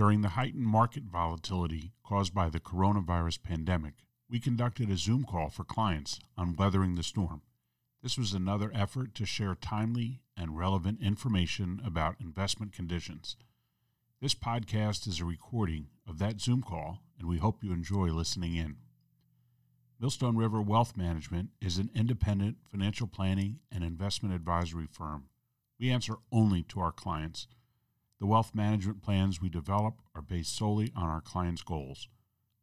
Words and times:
During 0.00 0.22
the 0.22 0.30
heightened 0.30 0.64
market 0.64 1.02
volatility 1.02 1.92
caused 2.02 2.32
by 2.32 2.48
the 2.48 2.58
coronavirus 2.58 3.42
pandemic, 3.42 4.06
we 4.30 4.40
conducted 4.40 4.90
a 4.90 4.96
Zoom 4.96 5.24
call 5.24 5.50
for 5.50 5.62
clients 5.62 6.18
on 6.38 6.56
weathering 6.56 6.94
the 6.94 7.02
storm. 7.02 7.42
This 8.02 8.16
was 8.16 8.32
another 8.32 8.72
effort 8.74 9.14
to 9.16 9.26
share 9.26 9.54
timely 9.54 10.22
and 10.38 10.56
relevant 10.56 11.02
information 11.02 11.82
about 11.84 12.18
investment 12.18 12.72
conditions. 12.72 13.36
This 14.22 14.34
podcast 14.34 15.06
is 15.06 15.20
a 15.20 15.26
recording 15.26 15.88
of 16.08 16.18
that 16.18 16.40
Zoom 16.40 16.62
call, 16.62 17.00
and 17.18 17.28
we 17.28 17.36
hope 17.36 17.62
you 17.62 17.70
enjoy 17.70 18.06
listening 18.06 18.54
in. 18.54 18.76
Millstone 20.00 20.34
River 20.34 20.62
Wealth 20.62 20.96
Management 20.96 21.50
is 21.60 21.76
an 21.76 21.90
independent 21.94 22.56
financial 22.70 23.06
planning 23.06 23.58
and 23.70 23.84
investment 23.84 24.34
advisory 24.34 24.86
firm. 24.90 25.24
We 25.78 25.90
answer 25.90 26.14
only 26.32 26.62
to 26.62 26.80
our 26.80 26.90
clients. 26.90 27.48
The 28.20 28.26
wealth 28.26 28.54
management 28.54 29.00
plans 29.00 29.40
we 29.40 29.48
develop 29.48 29.94
are 30.14 30.20
based 30.20 30.54
solely 30.54 30.92
on 30.94 31.08
our 31.08 31.22
clients' 31.22 31.62
goals. 31.62 32.06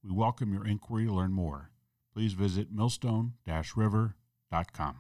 We 0.03 0.11
welcome 0.11 0.53
your 0.53 0.67
inquiry 0.67 1.07
to 1.07 1.11
learn 1.11 1.33
more. 1.33 1.71
Please 2.13 2.33
visit 2.33 2.71
millstone 2.71 3.33
river.com. 3.75 4.97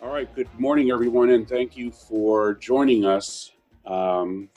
All 0.00 0.12
right, 0.12 0.32
good 0.36 0.48
morning, 0.56 0.92
everyone, 0.92 1.30
and 1.30 1.48
thank 1.48 1.76
you 1.76 1.90
for 1.90 2.54
joining 2.54 3.04
us. 3.04 3.50
Um, 3.84 4.48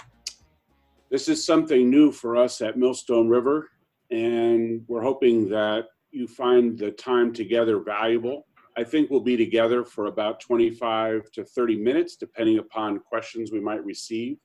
this 1.12 1.28
is 1.28 1.46
something 1.46 1.90
new 1.90 2.10
for 2.10 2.38
us 2.38 2.62
at 2.62 2.78
Millstone 2.78 3.28
River, 3.28 3.70
and 4.12 4.82
we're 4.88 5.04
hoping 5.04 5.50
that 5.50 5.88
you 6.12 6.26
find 6.26 6.80
the 6.80 6.92
time 6.92 7.34
together 7.34 7.82
valuable. 7.82 8.48
I 8.78 8.86
think 8.86 9.10
we'll 9.10 9.20
be 9.20 9.36
together 9.36 9.84
for 9.84 10.06
about 10.06 10.40
25 10.40 11.30
to 11.34 11.44
30 11.44 11.78
minutes, 11.80 12.16
depending 12.16 12.60
upon 12.60 13.00
questions 13.00 13.52
we 13.52 13.60
might 13.60 13.84
receive. 13.84 14.38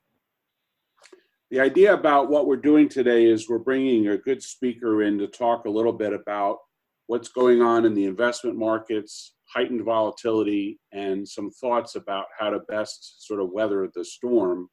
The 1.53 1.61
idea 1.61 1.95
about 1.95 2.31
what 2.31 2.49
we're 2.49 2.57
doing 2.57 2.89
today 2.89 3.27
is 3.27 3.49
we're 3.49 3.59
bringing 3.59 4.09
a 4.09 4.19
good 4.19 4.43
speaker 4.43 5.05
in 5.05 5.19
to 5.19 5.29
talk 5.29 5.67
a 5.67 5.71
little 5.71 5.93
bit 5.93 6.13
about 6.13 6.59
what's 7.07 7.29
going 7.29 7.63
on 7.63 7.85
in 7.85 7.95
the 7.95 8.07
investment 8.07 8.59
markets, 8.59 9.35
heightened 9.55 9.85
volatility, 9.85 10.81
and 10.91 11.29
some 11.29 11.53
thoughts 11.53 11.95
about 11.95 12.27
how 12.37 12.51
to 12.51 12.59
best 12.69 13.25
sort 13.25 13.41
of 13.41 13.53
weather 13.53 13.89
the 13.95 14.05
storm 14.05 14.69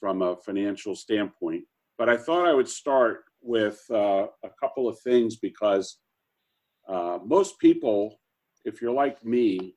from 0.00 0.22
a 0.22 0.36
financial 0.36 0.94
standpoint. 0.94 1.64
But 1.96 2.08
I 2.08 2.16
thought 2.16 2.46
I 2.46 2.54
would 2.54 2.68
start 2.68 3.24
with 3.40 3.82
uh, 3.90 4.26
a 4.44 4.50
couple 4.60 4.88
of 4.88 4.98
things 5.00 5.36
because 5.36 5.98
uh, 6.88 7.18
most 7.24 7.58
people 7.58 8.18
if 8.68 8.82
you're 8.82 8.92
like 8.92 9.24
me, 9.24 9.74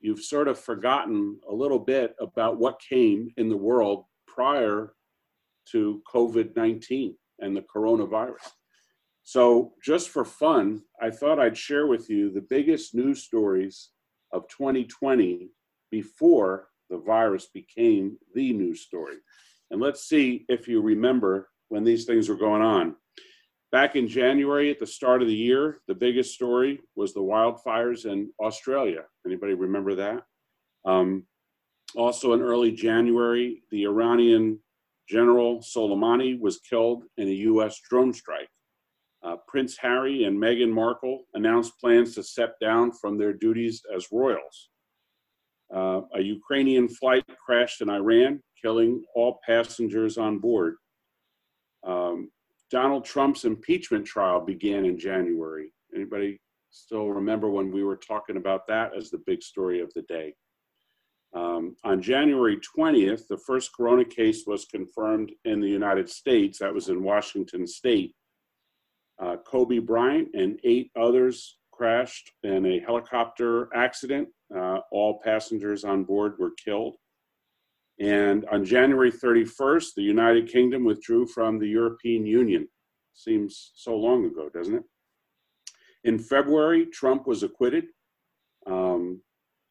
you've 0.00 0.20
sort 0.20 0.48
of 0.48 0.58
forgotten 0.58 1.38
a 1.48 1.54
little 1.54 1.78
bit 1.78 2.14
about 2.20 2.58
what 2.58 2.80
came 2.80 3.30
in 3.36 3.48
the 3.48 3.56
world 3.56 4.04
prior 4.26 4.94
to 5.70 6.02
COVID 6.12 6.54
19 6.56 7.16
and 7.40 7.56
the 7.56 7.62
coronavirus. 7.74 8.50
So, 9.22 9.72
just 9.82 10.10
for 10.10 10.24
fun, 10.24 10.82
I 11.00 11.10
thought 11.10 11.38
I'd 11.38 11.56
share 11.56 11.86
with 11.86 12.10
you 12.10 12.30
the 12.30 12.46
biggest 12.50 12.94
news 12.94 13.22
stories 13.22 13.90
of 14.32 14.46
2020 14.48 15.48
before 15.90 16.68
the 16.90 16.98
virus 16.98 17.46
became 17.54 18.18
the 18.34 18.52
news 18.52 18.82
story. 18.82 19.16
And 19.74 19.82
let's 19.82 20.08
see 20.08 20.46
if 20.48 20.68
you 20.68 20.80
remember 20.80 21.48
when 21.68 21.82
these 21.82 22.04
things 22.04 22.28
were 22.28 22.36
going 22.36 22.62
on. 22.62 22.94
Back 23.72 23.96
in 23.96 24.06
January, 24.06 24.70
at 24.70 24.78
the 24.78 24.86
start 24.86 25.20
of 25.20 25.26
the 25.26 25.34
year, 25.34 25.78
the 25.88 25.96
biggest 25.96 26.32
story 26.32 26.78
was 26.94 27.12
the 27.12 27.18
wildfires 27.18 28.06
in 28.06 28.30
Australia. 28.40 29.02
Anybody 29.26 29.54
remember 29.54 29.96
that? 29.96 30.22
Um, 30.84 31.24
also 31.96 32.34
in 32.34 32.40
early 32.40 32.70
January, 32.70 33.64
the 33.72 33.82
Iranian 33.82 34.60
General 35.08 35.58
Soleimani 35.58 36.38
was 36.38 36.60
killed 36.60 37.02
in 37.16 37.26
a 37.26 37.32
U.S. 37.50 37.80
drone 37.90 38.12
strike. 38.12 38.48
Uh, 39.24 39.38
Prince 39.48 39.76
Harry 39.78 40.22
and 40.22 40.38
Meghan 40.38 40.70
Markle 40.70 41.24
announced 41.34 41.80
plans 41.80 42.14
to 42.14 42.22
step 42.22 42.60
down 42.60 42.92
from 42.92 43.18
their 43.18 43.32
duties 43.32 43.82
as 43.92 44.06
royals. 44.12 44.70
Uh, 45.74 46.02
a 46.14 46.20
Ukrainian 46.20 46.86
flight 46.86 47.24
crashed 47.44 47.80
in 47.80 47.90
Iran, 47.90 48.40
killing 48.64 49.04
all 49.14 49.40
passengers 49.46 50.16
on 50.16 50.38
board. 50.38 50.76
Um, 51.86 52.30
Donald 52.70 53.04
Trump's 53.04 53.44
impeachment 53.44 54.06
trial 54.06 54.40
began 54.40 54.86
in 54.86 54.98
January. 54.98 55.70
Anybody 55.94 56.40
still 56.70 57.08
remember 57.08 57.50
when 57.50 57.70
we 57.70 57.84
were 57.84 57.96
talking 57.96 58.36
about 58.36 58.66
that 58.68 58.96
as 58.96 59.10
the 59.10 59.22
big 59.26 59.42
story 59.42 59.80
of 59.80 59.92
the 59.94 60.02
day? 60.02 60.34
Um, 61.34 61.76
on 61.84 62.00
January 62.00 62.58
20th, 62.78 63.26
the 63.28 63.36
first 63.36 63.74
corona 63.76 64.04
case 64.04 64.44
was 64.46 64.64
confirmed 64.64 65.32
in 65.44 65.60
the 65.60 65.68
United 65.68 66.08
States. 66.08 66.58
That 66.58 66.72
was 66.72 66.88
in 66.88 67.02
Washington 67.02 67.66
state. 67.66 68.14
Uh, 69.20 69.36
Kobe 69.46 69.78
Bryant 69.78 70.28
and 70.34 70.58
eight 70.64 70.90
others 70.96 71.58
crashed 71.72 72.32
in 72.44 72.64
a 72.66 72.80
helicopter 72.80 73.68
accident. 73.74 74.28
Uh, 74.56 74.78
all 74.90 75.20
passengers 75.24 75.84
on 75.84 76.04
board 76.04 76.34
were 76.38 76.52
killed. 76.64 76.96
And 78.00 78.44
on 78.50 78.64
January 78.64 79.12
31st, 79.12 79.94
the 79.96 80.02
United 80.02 80.48
Kingdom 80.48 80.84
withdrew 80.84 81.26
from 81.26 81.58
the 81.58 81.68
European 81.68 82.26
Union. 82.26 82.68
Seems 83.14 83.72
so 83.76 83.94
long 83.94 84.24
ago, 84.24 84.48
doesn't 84.52 84.74
it? 84.74 84.84
In 86.02 86.18
February, 86.18 86.86
Trump 86.86 87.26
was 87.26 87.42
acquitted. 87.42 87.84
Um, 88.66 89.22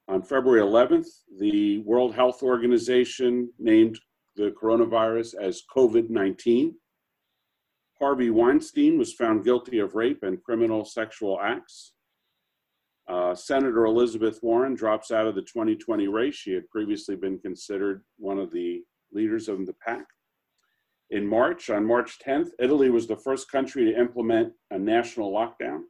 on 0.08 0.22
February 0.22 0.62
11th, 0.62 1.08
the 1.40 1.80
World 1.80 2.16
Health 2.16 2.44
Organization 2.44 3.52
named 3.60 4.00
the 4.36 4.54
coronavirus 4.62 5.36
as 5.36 5.64
COVID 5.76 6.10
19. 6.10 6.76
Harvey 8.00 8.30
Weinstein 8.30 8.98
was 8.98 9.14
found 9.14 9.46
guilty 9.46 9.80
of 9.80 9.96
rape 9.96 10.24
and 10.24 10.44
criminal 10.44 10.84
sexual 10.84 11.40
acts. 11.42 11.94
Uh, 13.08 13.36
Senator 13.36 13.86
Elizabeth 13.86 14.40
Warren 14.42 14.76
drops 14.76 15.12
out 15.12 15.28
of 15.28 15.36
the 15.36 15.42
2020 15.42 16.08
race. 16.08 16.36
She 16.36 16.54
had 16.54 16.70
previously 16.70 17.16
been 17.16 17.38
considered 17.40 18.04
one 18.18 18.40
of 18.40 18.52
the 18.52 18.84
leaders 19.12 19.50
of 19.50 19.66
the 19.66 19.76
pack. 19.86 20.06
In 21.10 21.28
March, 21.28 21.70
on 21.70 21.86
March 21.86 22.18
10th, 22.26 22.50
Italy 22.60 22.90
was 22.90 23.08
the 23.08 23.18
first 23.18 23.52
country 23.52 23.86
to 23.86 24.00
implement 24.00 24.54
a 24.72 24.80
national 24.80 25.32
lockdown, 25.32 25.82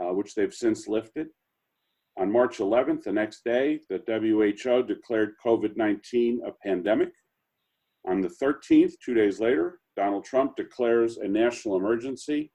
uh, 0.00 0.14
which 0.14 0.34
they've 0.34 0.54
since 0.54 0.88
lifted. 0.88 1.28
On 2.16 2.32
March 2.32 2.58
11th, 2.58 3.02
the 3.02 3.12
next 3.12 3.44
day, 3.44 3.80
the 3.88 4.02
WHO 4.06 4.82
declared 4.84 5.34
COVID 5.44 5.76
19 5.76 6.40
a 6.46 6.52
pandemic. 6.66 7.12
On 8.06 8.20
the 8.20 8.28
13th, 8.28 8.94
two 9.04 9.14
days 9.14 9.38
later, 9.38 9.80
Donald 9.96 10.24
Trump 10.24 10.56
declares 10.56 11.18
a 11.18 11.28
national 11.28 11.76
emergency. 11.76 12.52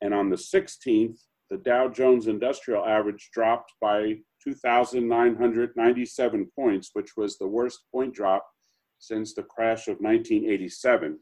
And 0.00 0.14
on 0.14 0.30
the 0.30 0.36
16th, 0.36 1.18
the 1.50 1.58
Dow 1.58 1.88
Jones 1.88 2.26
Industrial 2.26 2.84
Average 2.84 3.30
dropped 3.32 3.72
by 3.80 4.16
2,997 4.42 6.50
points, 6.54 6.90
which 6.92 7.16
was 7.16 7.38
the 7.38 7.46
worst 7.46 7.80
point 7.92 8.12
drop 8.14 8.46
since 8.98 9.34
the 9.34 9.42
crash 9.42 9.88
of 9.88 9.98
1987. 9.98 11.18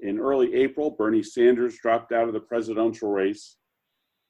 In 0.00 0.18
early 0.18 0.54
April, 0.54 0.90
Bernie 0.90 1.22
Sanders 1.22 1.78
dropped 1.78 2.12
out 2.12 2.28
of 2.28 2.34
the 2.34 2.40
presidential 2.40 3.10
race. 3.10 3.56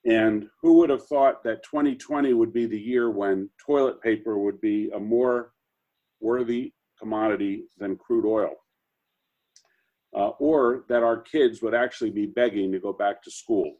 And 0.04 0.48
who 0.60 0.78
would 0.78 0.90
have 0.90 1.06
thought 1.06 1.44
that 1.44 1.62
2020 1.62 2.32
would 2.32 2.52
be 2.52 2.66
the 2.66 2.80
year 2.80 3.10
when 3.10 3.50
toilet 3.64 4.02
paper 4.02 4.38
would 4.38 4.60
be 4.60 4.90
a 4.94 4.98
more 4.98 5.52
worthy 6.20 6.72
commodity 6.98 7.64
than 7.78 7.96
crude 7.96 8.26
oil? 8.26 8.54
Uh, 10.16 10.30
or 10.40 10.84
that 10.88 11.04
our 11.04 11.20
kids 11.20 11.62
would 11.62 11.74
actually 11.74 12.10
be 12.10 12.26
begging 12.26 12.72
to 12.72 12.80
go 12.80 12.92
back 12.92 13.22
to 13.22 13.30
school. 13.30 13.76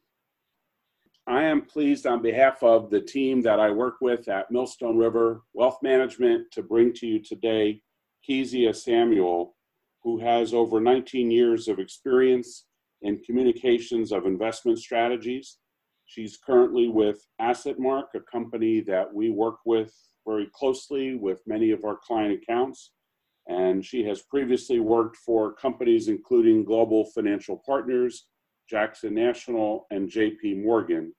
I 1.31 1.45
am 1.45 1.63
pleased 1.63 2.09
on 2.09 2.23
behalf 2.23 2.61
of 2.65 2.91
the 2.91 3.01
team 3.01 3.41
that 3.43 3.61
I 3.61 3.71
work 3.71 3.99
with 4.01 4.27
at 4.27 4.51
Millstone 4.51 4.99
River 4.99 5.43
Wealth 5.55 5.79
Management 5.81 6.51
to 6.51 6.61
bring 6.65 6.93
to 6.95 7.07
you 7.07 7.23
today 7.23 7.83
Kezia 8.27 8.75
Samuel, 8.75 9.55
who 10.03 10.19
has 10.19 10.53
over 10.53 10.81
19 10.81 11.31
years 11.31 11.69
of 11.69 11.79
experience 11.79 12.65
in 13.03 13.23
communications 13.23 14.11
of 14.11 14.27
investment 14.27 14.81
strategies. 14.81 15.59
She's 16.05 16.37
currently 16.37 16.89
with 16.89 17.25
AssetMark, 17.41 18.07
a 18.17 18.21
company 18.21 18.81
that 18.81 19.15
we 19.15 19.31
work 19.31 19.59
with 19.65 19.95
very 20.27 20.51
closely 20.53 21.15
with 21.15 21.43
many 21.47 21.71
of 21.71 21.85
our 21.85 21.97
client 21.97 22.43
accounts. 22.43 22.91
And 23.47 23.87
she 23.87 24.03
has 24.03 24.21
previously 24.23 24.81
worked 24.81 25.17
for 25.19 25.53
companies 25.53 26.09
including 26.09 26.65
Global 26.65 27.05
Financial 27.05 27.63
Partners, 27.65 28.27
Jackson 28.69 29.15
National, 29.15 29.87
and 29.93 30.11
JP 30.11 30.65
Morgan. 30.65 31.13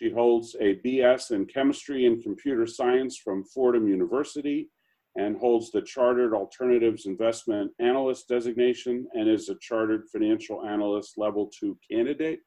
She 0.00 0.10
holds 0.10 0.56
a 0.60 0.76
BS 0.76 1.30
in 1.30 1.44
chemistry 1.44 2.06
and 2.06 2.22
computer 2.22 2.66
science 2.66 3.18
from 3.18 3.44
Fordham 3.44 3.86
University 3.86 4.70
and 5.16 5.36
holds 5.36 5.70
the 5.70 5.82
Chartered 5.82 6.32
Alternatives 6.32 7.04
Investment 7.04 7.70
Analyst 7.80 8.26
designation 8.26 9.06
and 9.12 9.28
is 9.28 9.50
a 9.50 9.56
Chartered 9.60 10.08
Financial 10.10 10.64
Analyst 10.64 11.18
Level 11.18 11.50
2 11.60 11.76
candidate. 11.90 12.40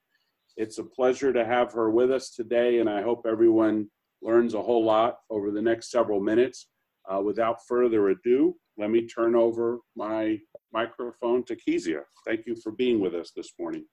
It's 0.57 0.79
a 0.79 0.83
pleasure 0.83 1.31
to 1.31 1.45
have 1.45 1.71
her 1.73 1.91
with 1.91 2.11
us 2.11 2.31
today, 2.31 2.79
and 2.79 2.89
I 2.89 3.03
hope 3.03 3.27
everyone 3.27 3.87
learns 4.23 4.55
a 4.55 4.61
whole 4.61 4.83
lot 4.83 5.17
over 5.29 5.51
the 5.51 5.61
next 5.61 5.91
several 5.91 6.21
minutes. 6.21 6.69
Uh, 7.07 7.21
without 7.21 7.57
further 7.67 8.09
ado, 8.09 8.55
let 8.79 8.89
me 8.89 9.05
turn 9.05 9.35
over 9.35 9.79
my 9.95 10.39
microphone 10.71 11.43
to 11.43 11.55
Kezia. 11.55 12.01
Thank 12.25 12.47
you 12.47 12.55
for 12.55 12.71
being 12.71 12.99
with 12.99 13.13
us 13.13 13.31
this 13.35 13.51
morning. 13.59 13.85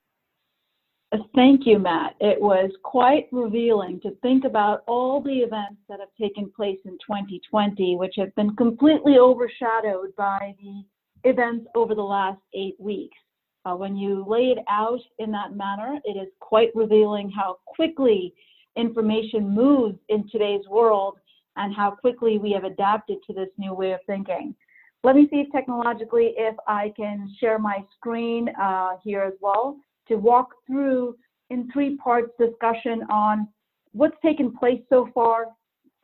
Thank 1.34 1.66
you, 1.66 1.80
Matt. 1.80 2.14
It 2.20 2.40
was 2.40 2.70
quite 2.84 3.26
revealing 3.32 4.00
to 4.02 4.12
think 4.22 4.44
about 4.44 4.84
all 4.86 5.20
the 5.20 5.38
events 5.38 5.80
that 5.88 5.98
have 5.98 6.14
taken 6.20 6.52
place 6.54 6.78
in 6.84 6.92
2020, 6.92 7.96
which 7.96 8.14
have 8.16 8.32
been 8.36 8.54
completely 8.54 9.18
overshadowed 9.18 10.14
by 10.16 10.54
the 10.62 10.84
events 11.28 11.66
over 11.74 11.96
the 11.96 12.02
last 12.02 12.40
eight 12.54 12.76
weeks. 12.78 13.16
Uh, 13.64 13.74
when 13.74 13.96
you 13.96 14.24
lay 14.26 14.54
it 14.56 14.58
out 14.70 15.00
in 15.18 15.32
that 15.32 15.56
manner, 15.56 15.98
it 16.04 16.16
is 16.16 16.28
quite 16.38 16.70
revealing 16.76 17.28
how 17.28 17.58
quickly 17.66 18.32
information 18.76 19.50
moves 19.50 19.98
in 20.10 20.28
today's 20.30 20.66
world 20.68 21.18
and 21.56 21.74
how 21.74 21.90
quickly 21.90 22.38
we 22.38 22.52
have 22.52 22.64
adapted 22.64 23.18
to 23.26 23.32
this 23.32 23.48
new 23.58 23.74
way 23.74 23.92
of 23.92 24.00
thinking. 24.06 24.54
Let 25.02 25.16
me 25.16 25.26
see 25.28 25.40
if 25.40 25.50
technologically 25.50 26.34
if 26.36 26.54
I 26.68 26.92
can 26.96 27.34
share 27.40 27.58
my 27.58 27.84
screen 27.96 28.48
uh, 28.60 28.90
here 29.02 29.22
as 29.22 29.34
well 29.40 29.76
to 30.10 30.16
walk 30.16 30.48
through 30.66 31.16
in 31.50 31.70
three 31.72 31.96
parts 31.96 32.30
discussion 32.38 33.02
on 33.10 33.48
what's 33.92 34.16
taken 34.22 34.56
place 34.56 34.80
so 34.88 35.08
far 35.14 35.46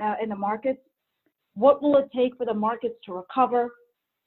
uh, 0.03 0.15
in 0.23 0.29
the 0.29 0.37
markets, 0.37 0.81
what 1.55 1.83
will 1.83 1.97
it 1.97 2.09
take 2.15 2.37
for 2.37 2.47
the 2.47 2.55
markets 2.55 2.95
to 3.05 3.13
recover, 3.13 3.71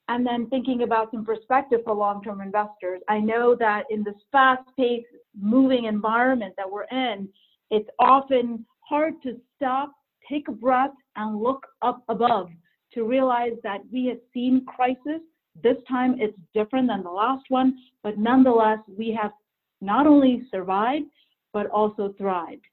and 0.10 0.26
then 0.26 0.50
thinking 0.50 0.82
about 0.82 1.12
some 1.12 1.24
perspective 1.24 1.82
for 1.86 1.94
long-term 1.94 2.42
investors. 2.42 3.00
I 3.08 3.20
know 3.20 3.56
that 3.60 3.84
in 3.90 4.04
this 4.04 4.16
fast-paced, 4.32 5.06
moving 5.40 5.86
environment 5.86 6.56
that 6.58 6.70
we're 6.70 6.86
in, 6.86 7.30
it's 7.70 7.90
often 8.00 8.66
hard 8.82 9.14
to 9.24 9.38
stop, 9.56 9.92
take 10.28 10.48
a 10.48 10.52
breath, 10.52 10.90
and 11.16 11.40
look 11.40 11.66
up 11.84 12.04
above 12.10 12.50
to 12.94 13.04
realize 13.04 13.54
that 13.64 13.82
we 13.94 14.08
have 14.08 14.18
seen 14.34 14.66
crisis. 14.66 15.22
This 15.62 15.78
time 15.88 16.16
it's 16.20 16.38
different 16.56 16.88
than 16.88 17.04
the 17.04 17.12
last 17.12 17.46
one, 17.50 17.78
but 18.02 18.18
nonetheless, 18.18 18.80
we 18.98 19.16
have 19.22 19.32
not 19.82 20.08
only 20.08 20.48
survived, 20.52 21.06
but 21.54 21.68
also 21.68 22.14
thrived. 22.18 22.66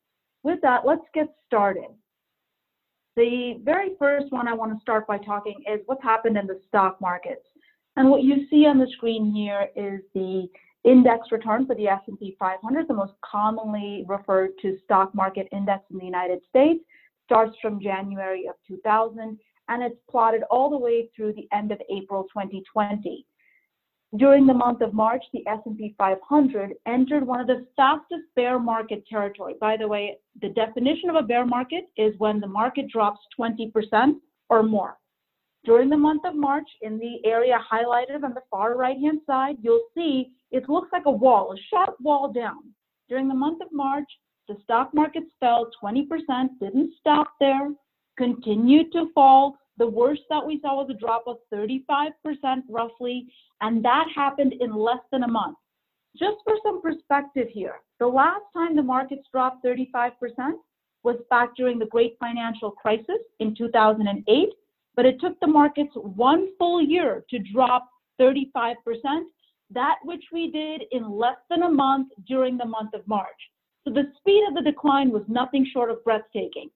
With 0.43 0.61
that, 0.63 0.87
let's 0.87 1.07
get 1.15 1.29
started. 1.47 1.89
The 3.17 3.61
very 3.65 3.93
first 3.99 4.31
one 4.31 4.47
I 4.47 4.53
want 4.53 4.75
to 4.75 4.81
start 4.81 5.07
by 5.07 5.19
talking 5.19 5.63
is 5.73 5.81
what's 5.87 6.03
happened 6.03 6.37
in 6.37 6.47
the 6.47 6.61
stock 6.69 7.01
markets. 7.01 7.47
And 7.97 8.11
what 8.11 8.23
you 8.23 8.47
see 8.51 8.67
on 8.67 8.79
the 8.79 8.89
screen 8.97 9.33
here 9.33 9.69
is 9.75 10.03
the 10.15 10.49
index 10.85 11.33
return 11.33 11.67
for 11.67 11.75
the 11.75 11.89
S&P 11.89 12.37
500, 12.39 12.87
the 12.87 12.95
most 12.95 13.15
commonly 13.25 14.05
referred 14.07 14.51
to 14.63 14.79
stock 14.85 15.15
market 15.15 15.49
index 15.51 15.85
in 15.91 15.99
the 15.99 16.05
United 16.05 16.41
States, 16.49 16.85
starts 17.25 17.57
from 17.61 17.81
January 17.81 18.47
of 18.47 18.55
2000, 18.69 19.39
and 19.69 19.83
it's 19.83 19.97
plotted 20.09 20.43
all 20.51 20.71
the 20.71 20.79
way 20.79 21.11
through 21.17 21.33
the 21.33 21.49
end 21.53 21.73
of 21.73 21.81
April 21.91 22.25
2020. 22.25 23.27
During 24.15 24.47
the 24.47 24.55
month 24.55 24.83
of 24.83 24.95
March, 24.95 25.25
the 25.33 25.47
S&P 25.49 25.95
500 25.99 26.75
entered 26.87 27.27
one 27.27 27.41
of 27.41 27.49
the 27.49 27.67
fastest 27.77 28.23
bear 28.37 28.59
market 28.59 29.05
territory. 29.09 29.55
By 29.61 29.77
the 29.77 29.89
way, 29.89 30.17
the 30.41 30.51
definition 30.51 31.11
of 31.11 31.17
a 31.17 31.23
bear 31.23 31.45
market 31.45 31.85
is 31.97 32.15
when 32.19 32.39
the 32.41 32.47
market 32.47 32.89
drops 32.89 33.21
20% 33.39 34.15
or 34.49 34.63
more. 34.63 34.97
During 35.65 35.91
the 35.91 35.97
month 35.97 36.23
of 36.25 36.37
March, 36.37 36.69
in 36.83 36.99
the 36.99 37.19
area 37.29 37.59
highlighted 37.71 38.23
on 38.23 38.33
the 38.33 38.43
far 38.49 38.77
right-hand 38.77 39.21
side, 39.27 39.57
you'll 39.61 39.89
see 39.97 40.31
it 40.53 40.69
looks 40.69 40.89
like 40.93 41.07
a 41.07 41.11
wall, 41.11 41.53
a 41.53 41.57
sharp 41.69 41.97
wall 42.01 42.33
down. 42.33 42.73
During 43.09 43.27
the 43.27 43.35
month 43.35 43.61
of 43.61 43.73
March, 43.73 44.09
the 44.47 44.57
stock 44.63 44.95
markets 44.95 45.33
fell 45.41 45.69
20%, 45.83 46.07
didn't 46.61 46.93
stop 47.01 47.33
there, 47.41 47.73
continued 48.17 48.93
to 48.93 49.11
fall. 49.13 49.59
The 49.79 49.87
worst 49.87 50.23
that 50.31 50.45
we 50.45 50.61
saw 50.61 50.77
was 50.77 50.91
a 50.91 50.95
drop 50.95 51.25
of 51.27 51.39
35% 51.53 52.13
roughly 52.69 53.27
and 53.61 53.85
that 53.85 54.07
happened 54.15 54.55
in 54.61 54.75
less 54.75 55.01
than 55.13 55.23
a 55.23 55.29
month. 55.29 55.57
Just 56.19 56.37
for 56.45 56.55
some 56.63 56.81
perspective 56.81 57.49
here, 57.51 57.77
the 57.99 58.07
last 58.07 58.43
time 58.55 58.75
the 58.75 58.83
markets 58.83 59.27
dropped 59.33 59.65
35% 59.65 60.13
was 61.03 61.17
back 61.31 61.55
during 61.57 61.79
the 61.79 61.87
great 61.87 62.17
financial 62.19 62.71
crisis 62.71 63.21
in 63.39 63.55
2008, 63.55 64.49
but 64.95 65.07
it 65.07 65.21
took 65.21 65.39
the 65.41 65.47
markets 65.47 65.93
one 65.95 66.49
full 66.59 66.83
year 66.83 67.25
to 67.31 67.39
drop 67.39 67.89
35%, 68.21 68.75
that 69.71 69.97
which 70.05 70.25
we 70.33 70.51
did 70.51 70.85
in 70.91 71.11
less 71.11 71.37
than 71.51 71.65
a 71.65 71.71
month 71.71 72.09
during 72.27 72.57
the 72.57 72.65
month 72.65 72.95
of 72.95 73.07
March. 73.07 73.51
So 73.85 73.93
the 73.93 74.11
speed 74.19 74.45
of 74.49 74.55
the 74.55 74.69
decline 74.69 75.11
was 75.11 75.23
nothing 75.29 75.69
short 75.73 75.91
of 75.91 76.03
breathtaking. 76.03 76.71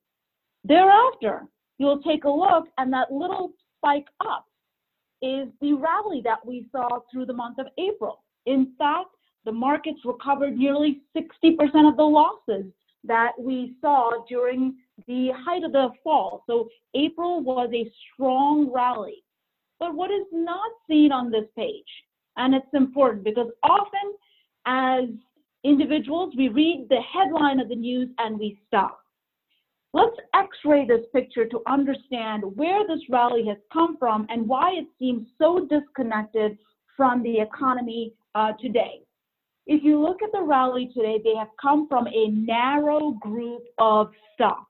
Thereafter, 0.65 1.47
you'll 1.81 2.03
take 2.03 2.25
a 2.25 2.31
look 2.31 2.67
and 2.77 2.93
that 2.93 3.11
little 3.11 3.53
spike 3.79 4.07
up 4.21 4.45
is 5.23 5.49
the 5.63 5.73
rally 5.73 6.21
that 6.23 6.45
we 6.47 6.67
saw 6.71 7.01
through 7.11 7.25
the 7.25 7.33
month 7.33 7.59
of 7.59 7.67
April. 7.79 8.23
In 8.45 8.75
fact, 8.79 9.09
the 9.47 9.53
markets 9.53 10.01
recovered 10.05 10.57
nearly 10.57 11.01
60% 11.17 11.89
of 11.89 11.97
the 11.97 12.03
losses 12.03 12.67
that 13.05 13.33
we 13.39 13.75
saw 13.81 14.11
during 14.29 14.77
the 15.09 15.31
height 15.35 15.65
of 15.65 15.73
the 15.73 15.89
fall. 16.05 16.45
So 16.47 16.69
April 16.95 17.43
was 17.43 17.71
a 17.73 17.91
strong 18.13 18.71
rally. 18.71 19.25
But 19.79 19.95
what 19.95 20.11
is 20.11 20.27
not 20.33 20.71
seen 20.87 21.11
on 21.11 21.31
this 21.31 21.47
page, 21.57 21.89
and 22.37 22.55
it's 22.55 22.67
important 22.75 23.25
because 23.25 23.49
often 23.63 24.15
as 24.67 25.05
individuals, 25.65 26.35
we 26.37 26.49
read 26.49 26.89
the 26.91 27.01
headline 27.01 27.59
of 27.59 27.71
the 27.71 27.75
news 27.75 28.11
and 28.19 28.39
we 28.39 28.61
stop. 28.69 29.01
Let's 29.93 30.17
x-ray 30.35 30.87
this 30.87 31.05
picture 31.13 31.47
to 31.47 31.63
understand 31.67 32.45
where 32.57 32.87
this 32.87 33.01
rally 33.09 33.45
has 33.47 33.57
come 33.73 33.97
from 33.97 34.27
and 34.31 34.47
why 34.47 34.73
it 34.75 34.87
seems 34.99 35.27
so 35.37 35.67
disconnected 35.67 36.59
from 36.97 37.23
the 37.23 37.41
economy 37.41 38.13
uh, 38.37 38.53
today. 38.61 39.01
If 39.67 39.83
you 39.83 40.01
look 40.01 40.23
at 40.23 40.31
the 40.33 40.43
rally 40.43 40.91
today, 40.95 41.21
they 41.23 41.35
have 41.35 41.49
come 41.61 41.89
from 41.89 42.07
a 42.07 42.29
narrow 42.29 43.13
group 43.21 43.63
of 43.79 44.11
stocks. 44.35 44.67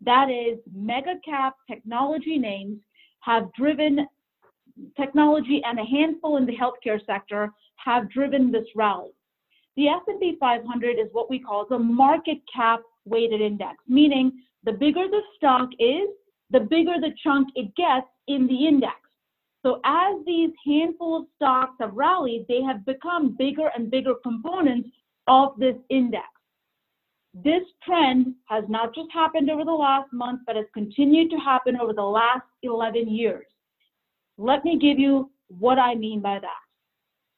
That 0.00 0.28
is, 0.28 0.58
mega 0.74 1.14
cap 1.24 1.54
technology 1.68 2.36
names 2.38 2.78
have 3.20 3.52
driven 3.52 4.06
technology 4.96 5.60
and 5.64 5.78
a 5.78 5.84
handful 5.84 6.36
in 6.36 6.46
the 6.46 6.56
healthcare 6.56 7.04
sector 7.06 7.52
have 7.76 8.10
driven 8.10 8.50
this 8.50 8.66
rally. 8.74 9.10
The 9.76 9.88
S&P 9.88 10.36
500 10.40 10.98
is 10.98 11.08
what 11.12 11.30
we 11.30 11.38
call 11.38 11.66
the 11.66 11.78
market 11.78 12.38
cap 12.52 12.80
weighted 13.04 13.40
index, 13.40 13.76
meaning 13.88 14.32
the 14.64 14.72
bigger 14.72 15.06
the 15.08 15.22
stock 15.36 15.68
is, 15.78 16.08
the 16.50 16.60
bigger 16.60 16.94
the 17.00 17.12
chunk 17.22 17.48
it 17.54 17.74
gets 17.76 18.06
in 18.26 18.46
the 18.46 18.66
index. 18.66 18.96
So 19.64 19.80
as 19.84 20.14
these 20.24 20.50
handful 20.66 21.16
of 21.16 21.24
stocks 21.36 21.76
have 21.80 21.94
rallied, 21.94 22.46
they 22.48 22.62
have 22.62 22.86
become 22.86 23.36
bigger 23.36 23.70
and 23.76 23.90
bigger 23.90 24.14
components 24.22 24.88
of 25.26 25.58
this 25.58 25.76
index. 25.90 26.26
This 27.34 27.62
trend 27.84 28.34
has 28.46 28.64
not 28.68 28.94
just 28.94 29.10
happened 29.12 29.50
over 29.50 29.64
the 29.64 29.70
last 29.70 30.12
month, 30.12 30.40
but 30.46 30.56
has 30.56 30.64
continued 30.74 31.30
to 31.30 31.36
happen 31.36 31.76
over 31.80 31.92
the 31.92 32.02
last 32.02 32.46
11 32.62 33.08
years. 33.14 33.46
Let 34.38 34.64
me 34.64 34.78
give 34.78 34.98
you 34.98 35.30
what 35.48 35.78
I 35.78 35.94
mean 35.94 36.20
by 36.20 36.38
that. 36.38 36.62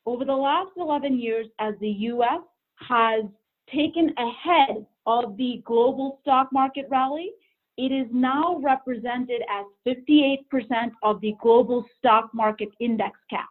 Over 0.06 0.24
the 0.24 0.36
last 0.36 0.70
11 0.76 1.18
years, 1.18 1.46
as 1.58 1.74
the 1.80 1.88
US 1.88 2.40
has 2.88 3.24
taken 3.72 4.12
ahead 4.16 4.86
of 5.06 5.36
the 5.36 5.62
global 5.64 6.18
stock 6.22 6.48
market 6.52 6.86
rally, 6.90 7.30
it 7.76 7.92
is 7.92 8.06
now 8.12 8.58
represented 8.62 9.42
as 9.50 9.64
58% 9.86 10.90
of 11.02 11.20
the 11.20 11.34
global 11.40 11.84
stock 11.98 12.30
market 12.34 12.68
index 12.78 13.18
cap. 13.30 13.48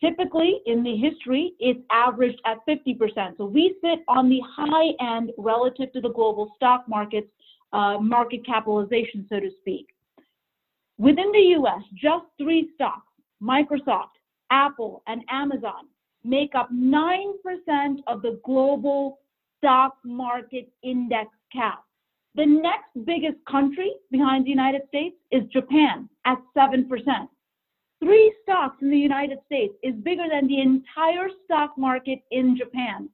Typically, 0.00 0.60
in 0.66 0.82
the 0.82 0.96
history, 0.96 1.52
it's 1.58 1.80
averaged 1.90 2.40
at 2.46 2.58
50%. 2.66 3.36
So 3.36 3.44
we 3.44 3.76
sit 3.82 4.00
on 4.08 4.30
the 4.30 4.40
high 4.56 4.94
end 5.00 5.30
relative 5.36 5.92
to 5.92 6.00
the 6.00 6.08
global 6.08 6.52
stock 6.56 6.84
market's 6.88 7.28
uh, 7.72 7.98
market 7.98 8.44
capitalization, 8.46 9.26
so 9.28 9.40
to 9.40 9.50
speak. 9.60 9.88
Within 10.98 11.30
the 11.32 11.56
US, 11.58 11.82
just 11.94 12.26
three 12.38 12.70
stocks, 12.74 13.06
Microsoft, 13.42 14.16
Apple, 14.50 15.02
and 15.06 15.22
Amazon, 15.30 15.88
make 16.24 16.54
up 16.54 16.70
9% 16.72 17.32
of 18.06 18.22
the 18.22 18.40
global 18.44 19.18
stock 19.60 19.96
market 20.04 20.72
index 20.82 21.30
cap. 21.52 21.84
The 22.34 22.46
next 22.46 23.04
biggest 23.04 23.38
country 23.50 23.92
behind 24.10 24.46
the 24.46 24.50
United 24.50 24.82
States 24.88 25.16
is 25.30 25.42
Japan 25.52 26.08
at 26.24 26.38
7%. 26.56 26.86
Three 28.02 28.34
stocks 28.42 28.76
in 28.80 28.90
the 28.90 28.96
United 28.98 29.38
States 29.44 29.74
is 29.82 29.94
bigger 29.96 30.24
than 30.30 30.46
the 30.46 30.60
entire 30.60 31.28
stock 31.44 31.76
market 31.76 32.20
in 32.30 32.56
Japan, 32.56 33.10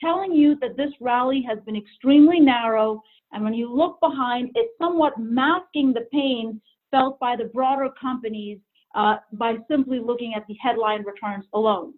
telling 0.00 0.32
you 0.32 0.56
that 0.60 0.76
this 0.76 0.92
rally 1.00 1.44
has 1.46 1.58
been 1.66 1.76
extremely 1.76 2.40
narrow. 2.40 3.02
And 3.32 3.44
when 3.44 3.54
you 3.54 3.72
look 3.72 3.98
behind, 4.00 4.50
it's 4.54 4.72
somewhat 4.78 5.18
masking 5.18 5.92
the 5.92 6.06
pain 6.12 6.60
felt 6.90 7.20
by 7.20 7.36
the 7.36 7.44
broader 7.44 7.90
companies 8.00 8.58
uh, 8.94 9.16
by 9.32 9.56
simply 9.68 10.00
looking 10.00 10.34
at 10.34 10.46
the 10.46 10.54
headline 10.54 11.04
returns 11.04 11.44
alone. 11.52 11.94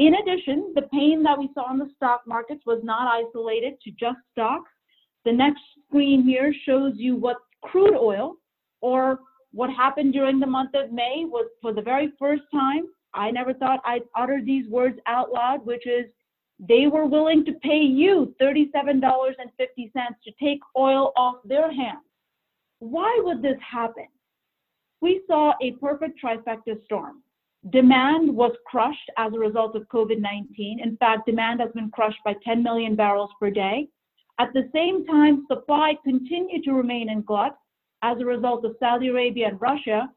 In 0.00 0.14
addition, 0.14 0.72
the 0.74 0.88
pain 0.90 1.22
that 1.24 1.38
we 1.38 1.50
saw 1.52 1.70
in 1.70 1.78
the 1.78 1.90
stock 1.94 2.22
markets 2.26 2.62
was 2.64 2.80
not 2.82 3.06
isolated 3.06 3.78
to 3.82 3.90
just 3.90 4.16
stocks. 4.32 4.70
The 5.26 5.32
next 5.32 5.60
screen 5.86 6.22
here 6.22 6.54
shows 6.64 6.94
you 6.96 7.16
what 7.16 7.36
crude 7.60 7.94
oil 7.94 8.36
or 8.80 9.18
what 9.52 9.68
happened 9.68 10.14
during 10.14 10.40
the 10.40 10.46
month 10.46 10.70
of 10.74 10.90
May 10.90 11.26
was 11.26 11.50
for 11.60 11.74
the 11.74 11.82
very 11.82 12.14
first 12.18 12.44
time. 12.50 12.84
I 13.12 13.30
never 13.30 13.52
thought 13.52 13.82
I'd 13.84 14.04
utter 14.16 14.40
these 14.42 14.66
words 14.70 14.98
out 15.04 15.32
loud, 15.32 15.66
which 15.66 15.86
is 15.86 16.06
they 16.58 16.86
were 16.86 17.04
willing 17.04 17.44
to 17.44 17.52
pay 17.62 17.82
you 17.82 18.34
$37.50 18.40 19.34
to 19.36 20.32
take 20.42 20.60
oil 20.78 21.12
off 21.14 21.36
their 21.44 21.70
hands. 21.70 22.06
Why 22.78 23.20
would 23.22 23.42
this 23.42 23.60
happen? 23.60 24.06
We 25.02 25.20
saw 25.26 25.52
a 25.60 25.72
perfect 25.72 26.18
trifecta 26.24 26.82
storm. 26.86 27.22
Demand 27.68 28.34
was 28.34 28.52
crushed 28.66 29.10
as 29.18 29.34
a 29.34 29.38
result 29.38 29.76
of 29.76 29.86
COVID 29.88 30.18
19. 30.18 30.80
In 30.80 30.96
fact, 30.96 31.26
demand 31.26 31.60
has 31.60 31.70
been 31.72 31.90
crushed 31.90 32.20
by 32.24 32.34
10 32.42 32.62
million 32.62 32.96
barrels 32.96 33.30
per 33.38 33.50
day. 33.50 33.88
At 34.38 34.52
the 34.54 34.70
same 34.72 35.04
time, 35.04 35.44
supply 35.46 35.94
continued 36.02 36.64
to 36.64 36.72
remain 36.72 37.10
in 37.10 37.20
glut 37.20 37.58
as 38.02 38.18
a 38.18 38.24
result 38.24 38.64
of 38.64 38.76
Saudi 38.80 39.08
Arabia 39.08 39.48
and 39.48 39.60
Russia 39.60 40.08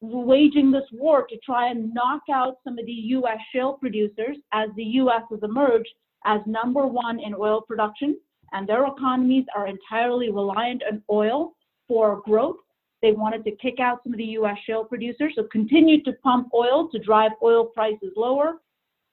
waging 0.00 0.70
this 0.70 0.88
war 0.92 1.26
to 1.26 1.36
try 1.38 1.70
and 1.70 1.92
knock 1.92 2.22
out 2.32 2.56
some 2.64 2.78
of 2.78 2.86
the 2.86 2.92
U.S. 2.92 3.38
shale 3.52 3.74
producers 3.74 4.36
as 4.52 4.68
the 4.76 4.84
U.S. 4.84 5.22
has 5.30 5.40
emerged 5.42 5.88
as 6.24 6.40
number 6.46 6.86
one 6.86 7.20
in 7.20 7.34
oil 7.34 7.60
production, 7.60 8.18
and 8.52 8.68
their 8.68 8.86
economies 8.86 9.44
are 9.54 9.68
entirely 9.68 10.30
reliant 10.30 10.82
on 10.90 11.02
oil 11.10 11.54
for 11.88 12.20
growth. 12.22 12.56
They 13.02 13.12
wanted 13.12 13.44
to 13.44 13.50
kick 13.52 13.78
out 13.80 14.00
some 14.02 14.12
of 14.12 14.18
the 14.18 14.24
U.S. 14.24 14.56
shale 14.66 14.84
producers, 14.84 15.34
so 15.36 15.44
continued 15.52 16.04
to 16.06 16.12
pump 16.24 16.48
oil 16.54 16.88
to 16.90 16.98
drive 16.98 17.32
oil 17.42 17.66
prices 17.66 18.12
lower 18.16 18.54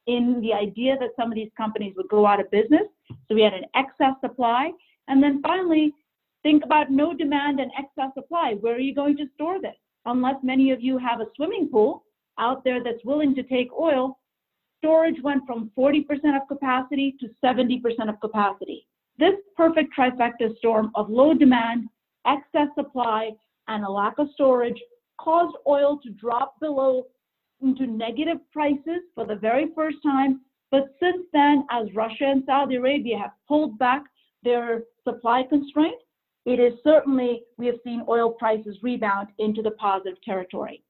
in 0.07 0.41
the 0.41 0.53
idea 0.53 0.97
that 0.99 1.11
some 1.17 1.31
of 1.31 1.35
these 1.35 1.51
companies 1.55 1.93
would 1.95 2.09
go 2.09 2.25
out 2.25 2.39
of 2.39 2.49
business. 2.51 2.87
So 3.27 3.35
we 3.35 3.41
had 3.41 3.53
an 3.53 3.65
excess 3.75 4.15
supply. 4.21 4.71
And 5.07 5.21
then 5.21 5.41
finally, 5.41 5.93
think 6.43 6.63
about 6.63 6.91
no 6.91 7.13
demand 7.13 7.59
and 7.59 7.71
excess 7.77 8.13
supply. 8.13 8.55
Where 8.59 8.75
are 8.75 8.79
you 8.79 8.95
going 8.95 9.17
to 9.17 9.25
store 9.35 9.61
this? 9.61 9.75
unless 10.05 10.35
many 10.43 10.71
of 10.71 10.81
you 10.81 10.97
have 10.97 11.21
a 11.21 11.27
swimming 11.35 11.69
pool 11.69 12.03
out 12.39 12.63
there 12.63 12.83
that's 12.83 13.03
willing 13.05 13.35
to 13.35 13.43
take 13.43 13.71
oil, 13.73 14.19
storage 14.79 15.21
went 15.23 15.45
from 15.45 15.71
40% 15.77 16.05
of 16.35 16.47
capacity 16.47 17.15
to 17.19 17.27
70% 17.43 17.81
of 18.09 18.19
capacity. 18.19 18.87
This 19.17 19.35
perfect 19.55 19.93
trifecta 19.97 20.57
storm 20.57 20.91
of 20.95 21.09
low 21.09 21.33
demand, 21.33 21.87
excess 22.25 22.67
supply, 22.75 23.31
and 23.67 23.83
a 23.83 23.89
lack 23.89 24.19
of 24.19 24.27
storage 24.33 24.81
caused 25.19 25.55
oil 25.67 25.99
to 26.03 26.09
drop 26.11 26.59
below 26.59 27.05
into 27.61 27.87
negative 27.87 28.37
prices 28.51 29.01
for 29.15 29.25
the 29.25 29.35
very 29.35 29.67
first 29.75 29.97
time. 30.03 30.41
But 30.71 30.93
since 30.99 31.25
then, 31.31 31.65
as 31.71 31.93
Russia 31.93 32.25
and 32.25 32.43
Saudi 32.45 32.75
Arabia 32.75 33.17
have 33.17 33.31
pulled 33.47 33.77
back 33.77 34.03
their 34.43 34.83
supply 35.03 35.43
constraint, 35.47 35.95
it 36.45 36.59
is 36.59 36.73
certainly, 36.83 37.43
we 37.57 37.67
have 37.67 37.77
seen 37.83 38.03
oil 38.09 38.31
prices 38.31 38.77
rebound 38.81 39.29
into 39.39 39.61
the 39.61 39.71
positive 39.71 40.21
territory. 40.23 40.83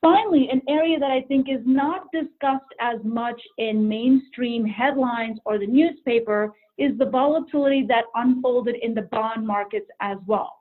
Finally, 0.00 0.48
an 0.50 0.62
area 0.66 0.98
that 0.98 1.10
I 1.10 1.20
think 1.22 1.48
is 1.50 1.60
not 1.66 2.10
discussed 2.12 2.72
as 2.80 2.98
much 3.04 3.40
in 3.58 3.86
mainstream 3.86 4.64
headlines 4.64 5.38
or 5.44 5.58
the 5.58 5.66
newspaper 5.66 6.54
is 6.78 6.96
the 6.96 7.04
volatility 7.04 7.84
that 7.88 8.04
unfolded 8.14 8.76
in 8.80 8.94
the 8.94 9.02
bond 9.02 9.46
markets 9.46 9.86
as 10.00 10.16
well. 10.26 10.59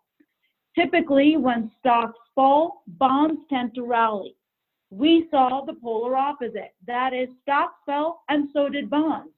Typically, 0.75 1.37
when 1.37 1.71
stocks 1.79 2.19
fall, 2.35 2.83
bonds 2.87 3.41
tend 3.49 3.73
to 3.75 3.83
rally. 3.83 4.35
We 4.91 5.27
saw 5.29 5.65
the 5.65 5.73
polar 5.73 6.15
opposite. 6.15 6.73
That 6.87 7.13
is, 7.13 7.29
stocks 7.43 7.75
fell 7.85 8.21
and 8.29 8.49
so 8.53 8.69
did 8.69 8.89
bonds. 8.89 9.31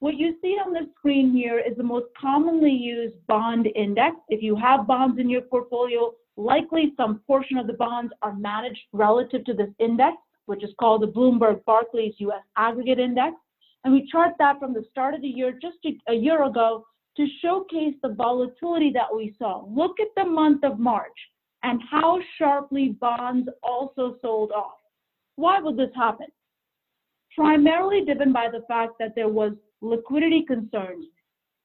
What 0.00 0.16
you 0.16 0.36
see 0.42 0.56
on 0.64 0.72
the 0.72 0.88
screen 0.98 1.32
here 1.32 1.60
is 1.60 1.76
the 1.76 1.84
most 1.84 2.06
commonly 2.20 2.72
used 2.72 3.14
bond 3.28 3.68
index. 3.76 4.16
If 4.28 4.42
you 4.42 4.56
have 4.56 4.86
bonds 4.86 5.20
in 5.20 5.30
your 5.30 5.42
portfolio, 5.42 6.12
likely 6.36 6.92
some 6.96 7.20
portion 7.26 7.56
of 7.56 7.68
the 7.68 7.74
bonds 7.74 8.12
are 8.20 8.34
managed 8.34 8.80
relative 8.92 9.44
to 9.44 9.54
this 9.54 9.70
index, 9.78 10.16
which 10.46 10.64
is 10.64 10.74
called 10.78 11.02
the 11.02 11.06
Bloomberg 11.06 11.64
Barclays 11.64 12.14
US 12.18 12.42
Aggregate 12.56 12.98
Index. 12.98 13.36
And 13.84 13.94
we 13.94 14.08
chart 14.10 14.32
that 14.38 14.58
from 14.58 14.74
the 14.74 14.84
start 14.90 15.14
of 15.14 15.22
the 15.22 15.28
year, 15.28 15.52
just 15.52 15.78
a 16.08 16.14
year 16.14 16.44
ago, 16.44 16.84
to 17.16 17.26
showcase 17.40 17.94
the 18.02 18.14
volatility 18.14 18.90
that 18.92 19.14
we 19.14 19.34
saw. 19.38 19.64
Look 19.68 20.00
at 20.00 20.08
the 20.16 20.28
month 20.28 20.64
of 20.64 20.78
March 20.78 21.16
and 21.62 21.80
how 21.90 22.18
sharply 22.38 22.96
bonds 23.00 23.48
also 23.62 24.16
sold 24.22 24.52
off. 24.52 24.78
Why 25.36 25.60
would 25.60 25.76
this 25.76 25.94
happen? 25.94 26.26
Primarily 27.36 28.04
driven 28.04 28.32
by 28.32 28.48
the 28.50 28.64
fact 28.68 28.94
that 28.98 29.14
there 29.14 29.28
was 29.28 29.52
liquidity 29.80 30.44
concerns. 30.46 31.06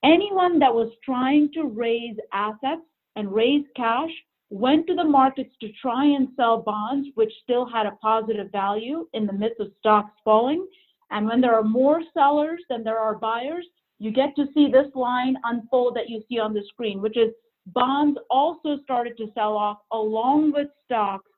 Anyone 0.04 0.58
that 0.60 0.74
was 0.74 0.92
trying 1.04 1.50
to 1.54 1.64
raise 1.64 2.16
assets 2.32 2.82
and 3.16 3.32
raise 3.32 3.64
cash 3.76 4.10
went 4.50 4.86
to 4.86 4.94
the 4.94 5.04
markets 5.04 5.54
to 5.60 5.72
try 5.82 6.04
and 6.04 6.28
sell 6.36 6.62
bonds, 6.62 7.08
which 7.14 7.32
still 7.42 7.66
had 7.66 7.86
a 7.86 7.98
positive 8.00 8.50
value 8.50 9.06
in 9.12 9.26
the 9.26 9.32
midst 9.32 9.60
of 9.60 9.72
stocks 9.78 10.12
falling. 10.24 10.66
And 11.10 11.26
when 11.26 11.40
there 11.40 11.54
are 11.54 11.64
more 11.64 12.02
sellers 12.14 12.60
than 12.70 12.84
there 12.84 12.98
are 12.98 13.14
buyers, 13.14 13.66
you 13.98 14.10
get 14.12 14.34
to 14.36 14.46
see 14.54 14.70
this 14.70 14.86
line 14.94 15.36
unfold 15.44 15.96
that 15.96 16.08
you 16.08 16.22
see 16.28 16.38
on 16.38 16.54
the 16.54 16.62
screen, 16.68 17.00
which 17.00 17.16
is 17.16 17.32
bonds 17.66 18.18
also 18.30 18.78
started 18.82 19.16
to 19.18 19.26
sell 19.34 19.56
off 19.56 19.78
along 19.92 20.52
with 20.52 20.68
stocks, 20.84 21.30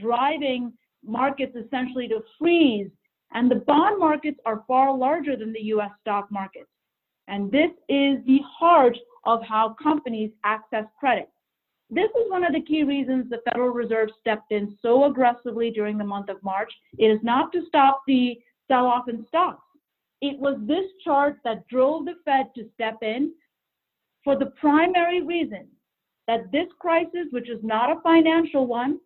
driving 0.00 0.72
markets 1.04 1.54
essentially 1.56 2.08
to 2.08 2.20
freeze 2.38 2.90
and 3.32 3.50
the 3.50 3.56
bond 3.56 3.98
markets 3.98 4.38
are 4.46 4.64
far 4.66 4.96
larger 4.96 5.36
than 5.36 5.52
the 5.52 5.64
US 5.64 5.90
stock 6.00 6.28
markets. 6.30 6.70
And 7.28 7.50
this 7.50 7.70
is 7.88 8.24
the 8.24 8.40
heart 8.58 8.96
of 9.24 9.42
how 9.42 9.76
companies 9.82 10.30
access 10.44 10.84
credit. 10.98 11.28
This 11.90 12.10
is 12.10 12.30
one 12.30 12.44
of 12.44 12.52
the 12.52 12.62
key 12.62 12.82
reasons 12.82 13.28
the 13.28 13.42
Federal 13.44 13.70
Reserve 13.70 14.08
stepped 14.20 14.52
in 14.52 14.76
so 14.80 15.04
aggressively 15.04 15.70
during 15.70 15.98
the 15.98 16.04
month 16.04 16.28
of 16.28 16.42
March. 16.42 16.72
It 16.98 17.06
is 17.06 17.20
not 17.22 17.52
to 17.52 17.66
stop 17.66 18.02
the 18.06 18.38
sell 18.68 18.86
off 18.86 19.08
in 19.08 19.24
stocks. 19.28 19.62
It 20.20 20.38
was 20.38 20.58
this 20.62 20.86
chart 21.04 21.38
that 21.44 21.66
drove 21.68 22.06
the 22.06 22.14
Fed 22.24 22.50
to 22.56 22.68
step 22.74 22.98
in 23.02 23.32
for 24.24 24.36
the 24.36 24.52
primary 24.60 25.22
reason 25.22 25.68
that 26.26 26.50
this 26.50 26.66
crisis, 26.78 27.26
which 27.30 27.48
is 27.48 27.62
not 27.62 27.90
a 27.90 28.00
financial 28.00 28.66
one, 28.66 28.98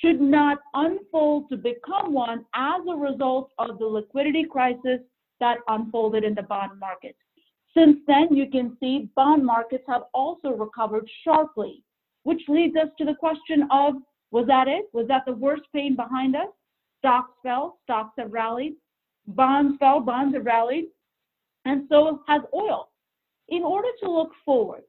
should 0.00 0.20
not 0.20 0.58
unfold 0.74 1.48
to 1.50 1.56
become 1.56 2.14
one 2.14 2.44
as 2.54 2.80
a 2.88 2.96
result 2.96 3.50
of 3.58 3.78
the 3.78 3.84
liquidity 3.84 4.44
crisis 4.44 5.00
that 5.40 5.58
unfolded 5.68 6.24
in 6.24 6.34
the 6.34 6.42
bond 6.42 6.78
market. 6.78 7.16
Since 7.76 7.98
then, 8.06 8.28
you 8.30 8.48
can 8.50 8.76
see 8.80 9.10
bond 9.14 9.44
markets 9.44 9.84
have 9.88 10.04
also 10.14 10.50
recovered 10.50 11.08
sharply, 11.24 11.82
which 12.22 12.42
leads 12.48 12.76
us 12.76 12.88
to 12.98 13.04
the 13.04 13.14
question 13.14 13.66
of 13.70 13.94
was 14.30 14.46
that 14.46 14.66
it? 14.66 14.86
Was 14.94 15.08
that 15.08 15.24
the 15.26 15.34
worst 15.34 15.64
pain 15.74 15.94
behind 15.94 16.34
us? 16.34 16.48
Stocks 16.98 17.32
fell, 17.42 17.78
stocks 17.82 18.14
have 18.16 18.32
rallied. 18.32 18.74
Bonds 19.26 19.76
fell, 19.78 20.00
bonds 20.00 20.34
have 20.34 20.44
rallied. 20.44 20.86
And 21.64 21.86
so 21.88 22.22
has 22.26 22.42
oil. 22.54 22.88
In 23.48 23.62
order 23.62 23.88
to 24.02 24.10
look 24.10 24.32
forward, 24.44 24.82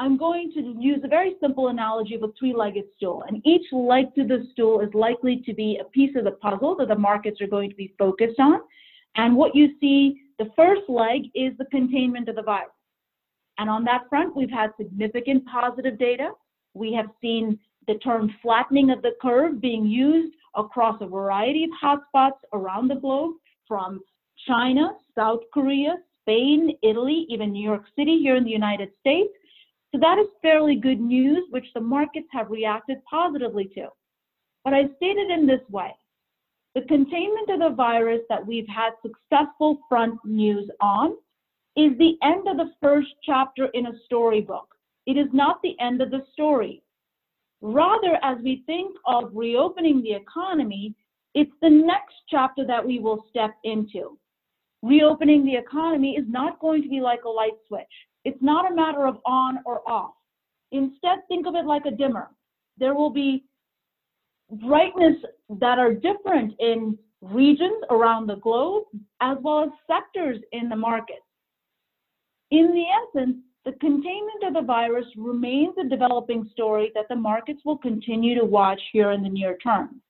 I'm 0.00 0.16
going 0.16 0.52
to 0.54 0.76
use 0.78 1.00
a 1.04 1.08
very 1.08 1.34
simple 1.40 1.68
analogy 1.68 2.14
of 2.14 2.22
a 2.22 2.28
three-legged 2.38 2.84
stool. 2.96 3.24
And 3.26 3.44
each 3.44 3.66
leg 3.72 4.14
to 4.14 4.24
the 4.24 4.46
stool 4.52 4.80
is 4.80 4.92
likely 4.94 5.42
to 5.44 5.54
be 5.54 5.78
a 5.80 5.84
piece 5.84 6.14
of 6.16 6.24
the 6.24 6.32
puzzle 6.32 6.76
that 6.76 6.88
the 6.88 6.94
markets 6.94 7.40
are 7.40 7.46
going 7.46 7.70
to 7.70 7.76
be 7.76 7.94
focused 7.98 8.38
on. 8.38 8.60
And 9.16 9.36
what 9.36 9.54
you 9.54 9.70
see, 9.80 10.22
the 10.38 10.50
first 10.54 10.82
leg 10.88 11.22
is 11.34 11.52
the 11.58 11.64
containment 11.66 12.28
of 12.28 12.36
the 12.36 12.42
virus. 12.42 12.70
And 13.58 13.68
on 13.68 13.84
that 13.84 14.08
front, 14.08 14.36
we've 14.36 14.50
had 14.50 14.70
significant 14.76 15.44
positive 15.46 15.98
data. 15.98 16.30
We 16.74 16.92
have 16.92 17.06
seen 17.20 17.58
the 17.88 17.94
term 17.94 18.32
flattening 18.40 18.90
of 18.90 19.02
the 19.02 19.16
curve 19.20 19.60
being 19.60 19.84
used 19.84 20.34
across 20.54 21.00
a 21.00 21.06
variety 21.06 21.64
of 21.64 21.70
hotspots 21.82 22.38
around 22.52 22.88
the 22.88 22.94
globe, 22.94 23.34
from 23.68 24.00
China, 24.46 24.92
South 25.14 25.40
Korea, 25.52 25.96
Spain, 26.22 26.76
Italy, 26.82 27.26
even 27.28 27.52
New 27.52 27.62
York 27.62 27.84
City 27.96 28.18
here 28.18 28.36
in 28.36 28.44
the 28.44 28.50
United 28.50 28.90
States. 29.00 29.30
So 29.92 30.00
that 30.00 30.18
is 30.18 30.26
fairly 30.42 30.76
good 30.76 31.00
news, 31.00 31.44
which 31.50 31.66
the 31.74 31.80
markets 31.80 32.28
have 32.32 32.50
reacted 32.50 32.98
positively 33.08 33.70
to. 33.74 33.88
But 34.64 34.74
I 34.74 34.88
stated 34.96 35.30
in 35.30 35.46
this 35.46 35.62
way, 35.70 35.94
the 36.74 36.82
containment 36.82 37.48
of 37.48 37.60
the 37.60 37.74
virus 37.74 38.20
that 38.28 38.46
we've 38.46 38.68
had 38.68 38.90
successful 39.02 39.78
front 39.88 40.18
news 40.24 40.70
on 40.80 41.16
is 41.76 41.96
the 41.98 42.16
end 42.22 42.46
of 42.48 42.56
the 42.56 42.72
first 42.82 43.08
chapter 43.22 43.66
in 43.74 43.86
a 43.86 43.98
storybook. 44.04 44.68
It 45.06 45.16
is 45.16 45.28
not 45.32 45.62
the 45.62 45.78
end 45.80 46.02
of 46.02 46.10
the 46.10 46.26
story. 46.32 46.82
Rather, 47.62 48.18
as 48.22 48.36
we 48.44 48.62
think 48.66 48.94
of 49.06 49.30
reopening 49.32 50.02
the 50.02 50.12
economy, 50.12 50.94
it's 51.34 51.52
the 51.60 51.70
next 51.70 52.14
chapter 52.28 52.64
that 52.66 52.84
we 52.84 52.98
will 52.98 53.24
step 53.30 53.54
into. 53.64 54.18
Reopening 54.82 55.44
the 55.44 55.56
economy 55.56 56.16
is 56.16 56.24
not 56.28 56.60
going 56.60 56.82
to 56.82 56.88
be 56.88 57.00
like 57.00 57.24
a 57.24 57.28
light 57.28 57.52
switch. 57.66 57.82
It's 58.24 58.42
not 58.42 58.70
a 58.70 58.74
matter 58.74 59.06
of 59.06 59.18
on 59.24 59.58
or 59.64 59.88
off. 59.88 60.14
Instead, 60.72 61.26
think 61.28 61.46
of 61.46 61.54
it 61.54 61.64
like 61.64 61.86
a 61.86 61.90
dimmer. 61.90 62.30
there 62.78 62.94
will 62.94 63.10
be 63.10 63.44
brightness 64.50 65.16
that 65.48 65.78
are 65.78 65.92
different 65.92 66.54
in 66.58 66.96
regions 67.20 67.82
around 67.90 68.26
the 68.26 68.36
globe, 68.36 68.84
as 69.20 69.36
well 69.42 69.64
as 69.64 69.70
sectors 69.86 70.38
in 70.52 70.68
the 70.68 70.76
market. 70.76 71.22
In 72.50 72.72
the 72.72 72.84
essence, 73.20 73.36
the 73.64 73.72
containment 73.72 74.44
of 74.44 74.54
the 74.54 74.62
virus 74.62 75.04
remains 75.16 75.74
a 75.78 75.88
developing 75.88 76.48
story 76.52 76.90
that 76.94 77.08
the 77.08 77.16
markets 77.16 77.60
will 77.64 77.76
continue 77.76 78.38
to 78.38 78.44
watch 78.44 78.80
here 78.92 79.10
in 79.10 79.22
the 79.22 79.28
near 79.28 79.58
term, 79.58 80.00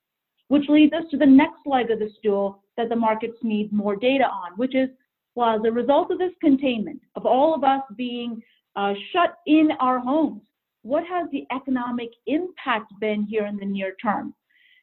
which 0.49 0.69
leads 0.69 0.93
us 0.93 1.05
to 1.11 1.17
the 1.17 1.26
next 1.26 1.67
leg 1.67 1.90
of 1.90 1.99
the 1.99 2.11
stool 2.19 2.62
that 2.76 2.88
the 2.88 2.97
markets 2.97 3.37
need 3.43 3.73
more 3.73 3.97
data 3.97 4.25
on, 4.25 4.52
which 4.57 4.75
is, 4.75 4.88
well, 5.35 5.57
as 5.57 5.61
a 5.64 5.73
result 5.73 6.11
of 6.11 6.19
this 6.19 6.33
containment, 6.40 7.00
of 7.17 7.26
all 7.26 7.55
of 7.55 7.64
us 7.64 7.83
being 7.97 8.43
uh, 8.76 8.95
shut 9.12 9.38
in 9.47 9.71
our 9.81 9.99
homes, 9.99 10.43
what 10.83 11.05
has 11.05 11.28
the 11.31 11.47
economic 11.55 12.11
impact 12.26 12.93
been 13.00 13.23
here 13.25 13.47
in 13.47 13.57
the 13.57 13.67
near 13.67 13.95
term? 14.02 14.35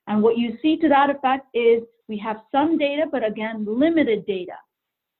And 0.08 0.22
what 0.22 0.38
you 0.38 0.58
see 0.62 0.78
to 0.78 0.90
that 0.90 1.10
effect 1.10 1.48
is 1.54 1.84
we 2.08 2.18
have 2.20 2.38
some 2.52 2.78
data, 2.78 3.06
but 3.12 3.26
again, 3.26 3.66
limited 3.68 4.26
data. 4.26 4.54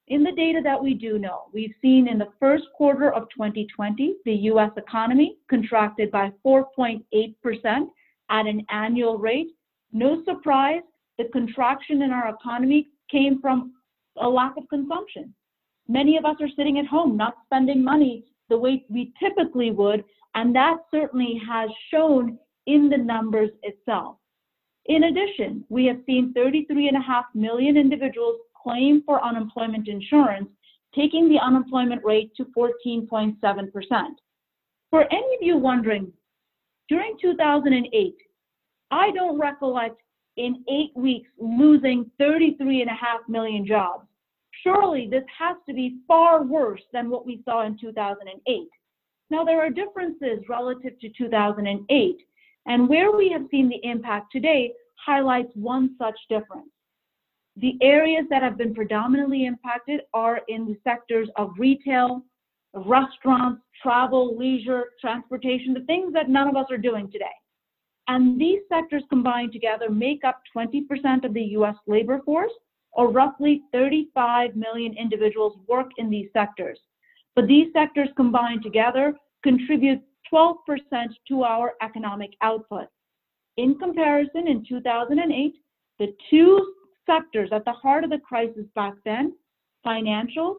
In 0.08 0.24
the 0.24 0.32
data 0.34 0.62
that 0.64 0.82
we 0.82 0.94
do 0.94 1.18
know, 1.18 1.46
we've 1.52 1.74
seen 1.82 2.08
in 2.08 2.20
the 2.20 2.32
first 2.40 2.66
quarter 2.78 3.12
of 3.12 3.24
2020, 3.30 4.18
the 4.26 4.34
US 4.52 4.70
economy 4.78 5.38
contracted 5.50 6.12
by 6.12 6.32
4.8% 6.46 7.02
at 8.30 8.46
an 8.46 8.64
annual 8.70 9.18
rate. 9.18 9.48
No 9.96 10.22
surprise, 10.26 10.82
the 11.18 11.30
contraction 11.32 12.02
in 12.02 12.12
our 12.12 12.28
economy 12.28 12.90
came 13.10 13.40
from 13.40 13.76
a 14.18 14.28
lack 14.28 14.58
of 14.58 14.68
consumption. 14.68 15.34
Many 15.88 16.18
of 16.18 16.26
us 16.26 16.36
are 16.42 16.50
sitting 16.58 16.80
at 16.80 16.86
home, 16.86 17.16
not 17.16 17.36
spending 17.46 17.82
money 17.82 18.26
the 18.50 18.58
way 18.58 18.84
we 18.90 19.14
typically 19.18 19.72
would, 19.72 20.04
and 20.34 20.54
that 20.54 20.80
certainly 20.92 21.40
has 21.48 21.70
shown 21.90 22.38
in 22.66 22.90
the 22.90 22.98
numbers 22.98 23.52
itself. 23.64 24.18
In 24.88 25.06
addition, 25.06 25.64
we 25.70 25.86
have 25.86 26.02
seen 26.06 26.34
33.5 26.34 27.24
million 27.34 27.78
individuals 27.78 28.42
claim 28.62 29.02
for 29.06 29.24
unemployment 29.24 29.88
insurance, 29.88 30.50
taking 30.94 31.30
the 31.30 31.40
unemployment 31.40 32.04
rate 32.04 32.32
to 32.36 32.44
14.7%. 32.58 33.38
For 34.90 35.04
any 35.10 35.36
of 35.36 35.42
you 35.42 35.56
wondering, 35.56 36.12
during 36.90 37.18
2008, 37.22 38.16
I 38.92 39.12
don't 39.12 39.40
recollect 39.40 40.02
in 40.38 40.64
eight 40.70 40.92
weeks 40.96 41.30
losing 41.40 42.10
33.5 42.20 42.86
million 43.28 43.66
jobs. 43.66 44.08
Surely 44.64 45.08
this 45.10 45.24
has 45.38 45.58
to 45.68 45.74
be 45.74 45.98
far 46.08 46.44
worse 46.44 46.82
than 46.92 47.10
what 47.10 47.26
we 47.26 47.42
saw 47.46 47.66
in 47.66 47.78
2008. 47.78 48.68
Now, 49.30 49.44
there 49.44 49.60
are 49.60 49.70
differences 49.70 50.44
relative 50.48 51.00
to 51.00 51.10
2008, 51.10 52.18
and 52.68 52.90
where 52.90 53.12
we 53.12 53.30
have 53.32 53.48
seen 53.50 53.70
the 53.70 53.80
impact 53.88 54.32
today 54.32 54.72
highlights 55.04 55.52
one 55.56 55.96
such 55.98 56.18
difference. 56.30 56.70
The 57.58 57.78
areas 57.82 58.26
that 58.30 58.44
have 58.44 58.58
been 58.58 58.76
predominantly 58.76 59.46
impacted 59.46 60.02
are 60.14 60.42
in 60.48 60.66
the 60.66 60.78
sectors 60.84 61.30
of 61.38 61.54
retail, 61.58 62.22
restaurants, 62.74 63.62
travel, 63.82 64.38
leisure, 64.38 64.86
transportation, 65.00 65.74
the 65.74 65.86
things 65.86 66.14
that 66.14 66.30
none 66.30 66.48
of 66.50 66.56
us 66.56 66.66
are 66.70 66.78
doing 66.78 67.10
today. 67.12 67.26
And 68.08 68.40
these 68.40 68.62
sectors 68.70 69.04
combined 69.10 69.52
together 69.52 69.90
make 69.90 70.24
up 70.24 70.42
20% 70.56 71.26
of 71.26 71.34
the 71.34 71.44
US 71.58 71.76
labor 71.88 72.22
force, 72.24 72.52
or 72.92 73.12
roughly 73.12 73.64
35 73.74 74.56
million 74.56 74.96
individuals 74.98 75.58
work 75.68 75.90
in 75.98 76.10
these 76.10 76.30
sectors. 76.34 76.80
But 77.36 77.48
these 77.48 77.68
sectors 77.74 78.10
combined 78.16 78.64
together 78.64 79.16
contribute 79.44 80.02
12% 80.34 80.56
to 81.28 81.44
our 81.44 81.74
economic 81.82 82.32
output. 82.42 82.88
In 83.58 83.78
comparison, 83.78 84.48
in 84.48 84.66
2008, 84.68 85.54
the 86.00 86.14
two 86.30 86.74
sectors 87.06 87.50
at 87.52 87.66
the 87.66 87.72
heart 87.72 88.04
of 88.04 88.10
the 88.10 88.18
crisis 88.20 88.66
back 88.76 88.94
then, 89.04 89.34
financial 89.84 90.58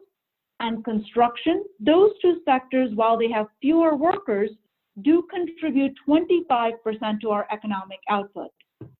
and 0.59 0.83
construction, 0.83 1.63
those 1.79 2.11
two 2.21 2.41
sectors, 2.45 2.91
while 2.95 3.17
they 3.17 3.29
have 3.29 3.47
fewer 3.61 3.95
workers, 3.95 4.49
do 5.01 5.23
contribute 5.29 5.93
25% 6.07 7.21
to 7.21 7.29
our 7.29 7.47
economic 7.51 7.99
output. 8.09 8.51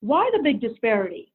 Why 0.02 0.30
the 0.34 0.44
big 0.44 0.62
disparity? 0.62 1.32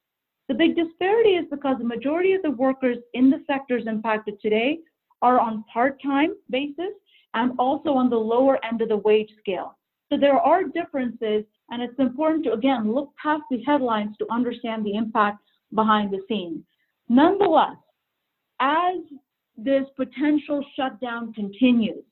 The 0.47 0.53
big 0.53 0.75
disparity 0.75 1.31
is 1.31 1.45
because 1.49 1.77
the 1.77 1.85
majority 1.85 2.33
of 2.33 2.41
the 2.41 2.51
workers 2.51 2.97
in 3.13 3.29
the 3.29 3.43
sectors 3.47 3.83
impacted 3.87 4.39
today 4.41 4.79
are 5.21 5.39
on 5.39 5.63
part-time 5.71 6.33
basis 6.49 6.93
and 7.33 7.53
also 7.57 7.91
on 7.91 8.09
the 8.09 8.17
lower 8.17 8.63
end 8.65 8.81
of 8.81 8.89
the 8.89 8.97
wage 8.97 9.31
scale. 9.39 9.77
So 10.11 10.17
there 10.19 10.37
are 10.37 10.63
differences 10.65 11.45
and 11.69 11.81
it's 11.81 11.97
important 11.97 12.43
to 12.45 12.53
again 12.53 12.93
look 12.93 13.13
past 13.21 13.43
the 13.49 13.63
headlines 13.63 14.15
to 14.17 14.27
understand 14.31 14.85
the 14.85 14.95
impact 14.95 15.39
behind 15.73 16.11
the 16.11 16.21
scenes. 16.27 16.63
Nonetheless, 17.09 17.77
as 18.59 18.97
this 19.57 19.85
potential 19.95 20.63
shutdown 20.75 21.33
continues, 21.33 22.03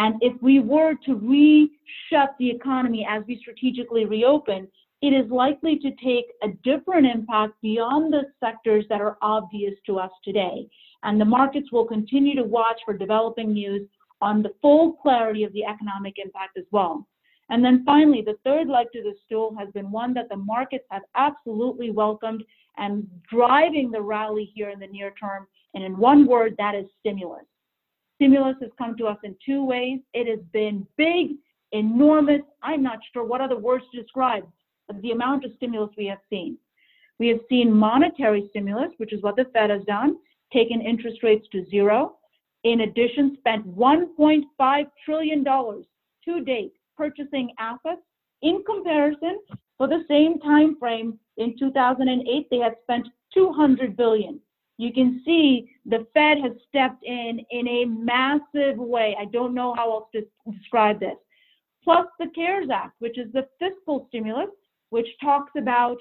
and 0.00 0.14
if 0.22 0.32
we 0.40 0.60
were 0.60 0.94
to 1.04 1.14
re-shut 1.14 2.34
the 2.38 2.48
economy 2.48 3.06
as 3.06 3.22
we 3.28 3.36
strategically 3.36 4.06
reopen, 4.06 4.66
it 5.02 5.08
is 5.08 5.30
likely 5.30 5.78
to 5.78 5.90
take 6.02 6.24
a 6.42 6.48
different 6.64 7.06
impact 7.06 7.52
beyond 7.60 8.10
the 8.10 8.22
sectors 8.42 8.86
that 8.88 9.02
are 9.02 9.18
obvious 9.20 9.74
to 9.84 9.98
us 9.98 10.10
today. 10.24 10.66
And 11.02 11.20
the 11.20 11.26
markets 11.26 11.70
will 11.70 11.84
continue 11.84 12.34
to 12.36 12.44
watch 12.44 12.80
for 12.86 12.96
developing 12.96 13.52
news 13.52 13.86
on 14.22 14.42
the 14.42 14.54
full 14.62 14.94
clarity 14.94 15.44
of 15.44 15.52
the 15.52 15.66
economic 15.66 16.14
impact 16.16 16.56
as 16.56 16.64
well. 16.70 17.06
And 17.50 17.62
then 17.62 17.84
finally, 17.84 18.22
the 18.22 18.38
third 18.42 18.68
leg 18.68 18.86
to 18.94 19.02
the 19.02 19.14
stool 19.26 19.54
has 19.58 19.68
been 19.74 19.90
one 19.90 20.14
that 20.14 20.30
the 20.30 20.36
markets 20.36 20.84
have 20.90 21.02
absolutely 21.14 21.90
welcomed 21.90 22.42
and 22.78 23.06
driving 23.30 23.90
the 23.90 24.00
rally 24.00 24.50
here 24.54 24.70
in 24.70 24.80
the 24.80 24.86
near 24.86 25.12
term. 25.20 25.46
And 25.74 25.84
in 25.84 25.98
one 25.98 26.26
word, 26.26 26.54
that 26.56 26.74
is 26.74 26.86
stimulus. 27.00 27.44
Stimulus 28.20 28.56
has 28.60 28.70
come 28.76 28.98
to 28.98 29.06
us 29.06 29.16
in 29.24 29.34
two 29.44 29.64
ways. 29.64 29.98
It 30.12 30.28
has 30.28 30.44
been 30.52 30.86
big, 30.98 31.36
enormous. 31.72 32.42
I'm 32.62 32.82
not 32.82 32.98
sure 33.14 33.24
what 33.24 33.40
other 33.40 33.56
words 33.56 33.84
to 33.92 34.02
describe 34.02 34.46
the 35.00 35.12
amount 35.12 35.46
of 35.46 35.52
stimulus 35.56 35.90
we 35.96 36.04
have 36.06 36.18
seen. 36.28 36.58
We 37.18 37.28
have 37.28 37.38
seen 37.48 37.72
monetary 37.72 38.46
stimulus, 38.50 38.90
which 38.98 39.14
is 39.14 39.22
what 39.22 39.36
the 39.36 39.46
Fed 39.54 39.70
has 39.70 39.82
done, 39.84 40.18
taken 40.52 40.82
interest 40.82 41.22
rates 41.22 41.46
to 41.52 41.64
zero. 41.70 42.16
In 42.64 42.82
addition, 42.82 43.38
spent 43.38 43.66
$1.5 43.74 44.86
trillion 45.02 45.44
to 45.44 46.44
date 46.44 46.74
purchasing 46.98 47.50
assets. 47.58 48.02
In 48.42 48.62
comparison, 48.66 49.38
for 49.78 49.88
the 49.88 50.04
same 50.08 50.38
time 50.40 50.76
frame 50.78 51.18
in 51.38 51.58
2008, 51.58 52.48
they 52.50 52.58
had 52.58 52.74
spent 52.82 53.08
200 53.32 53.96
billion. 53.96 54.40
You 54.80 54.94
can 54.94 55.20
see 55.26 55.70
the 55.84 56.06
Fed 56.14 56.38
has 56.38 56.52
stepped 56.66 57.04
in 57.04 57.40
in 57.50 57.68
a 57.68 57.84
massive 57.84 58.78
way. 58.78 59.14
I 59.20 59.26
don't 59.26 59.52
know 59.54 59.74
how 59.74 59.92
else 59.92 60.08
to 60.14 60.26
describe 60.50 61.00
this. 61.00 61.16
Plus 61.84 62.06
the 62.18 62.28
CARES 62.34 62.70
Act, 62.70 62.94
which 62.98 63.18
is 63.18 63.30
the 63.32 63.46
fiscal 63.58 64.06
stimulus, 64.08 64.48
which 64.88 65.06
talks 65.22 65.52
about 65.58 65.98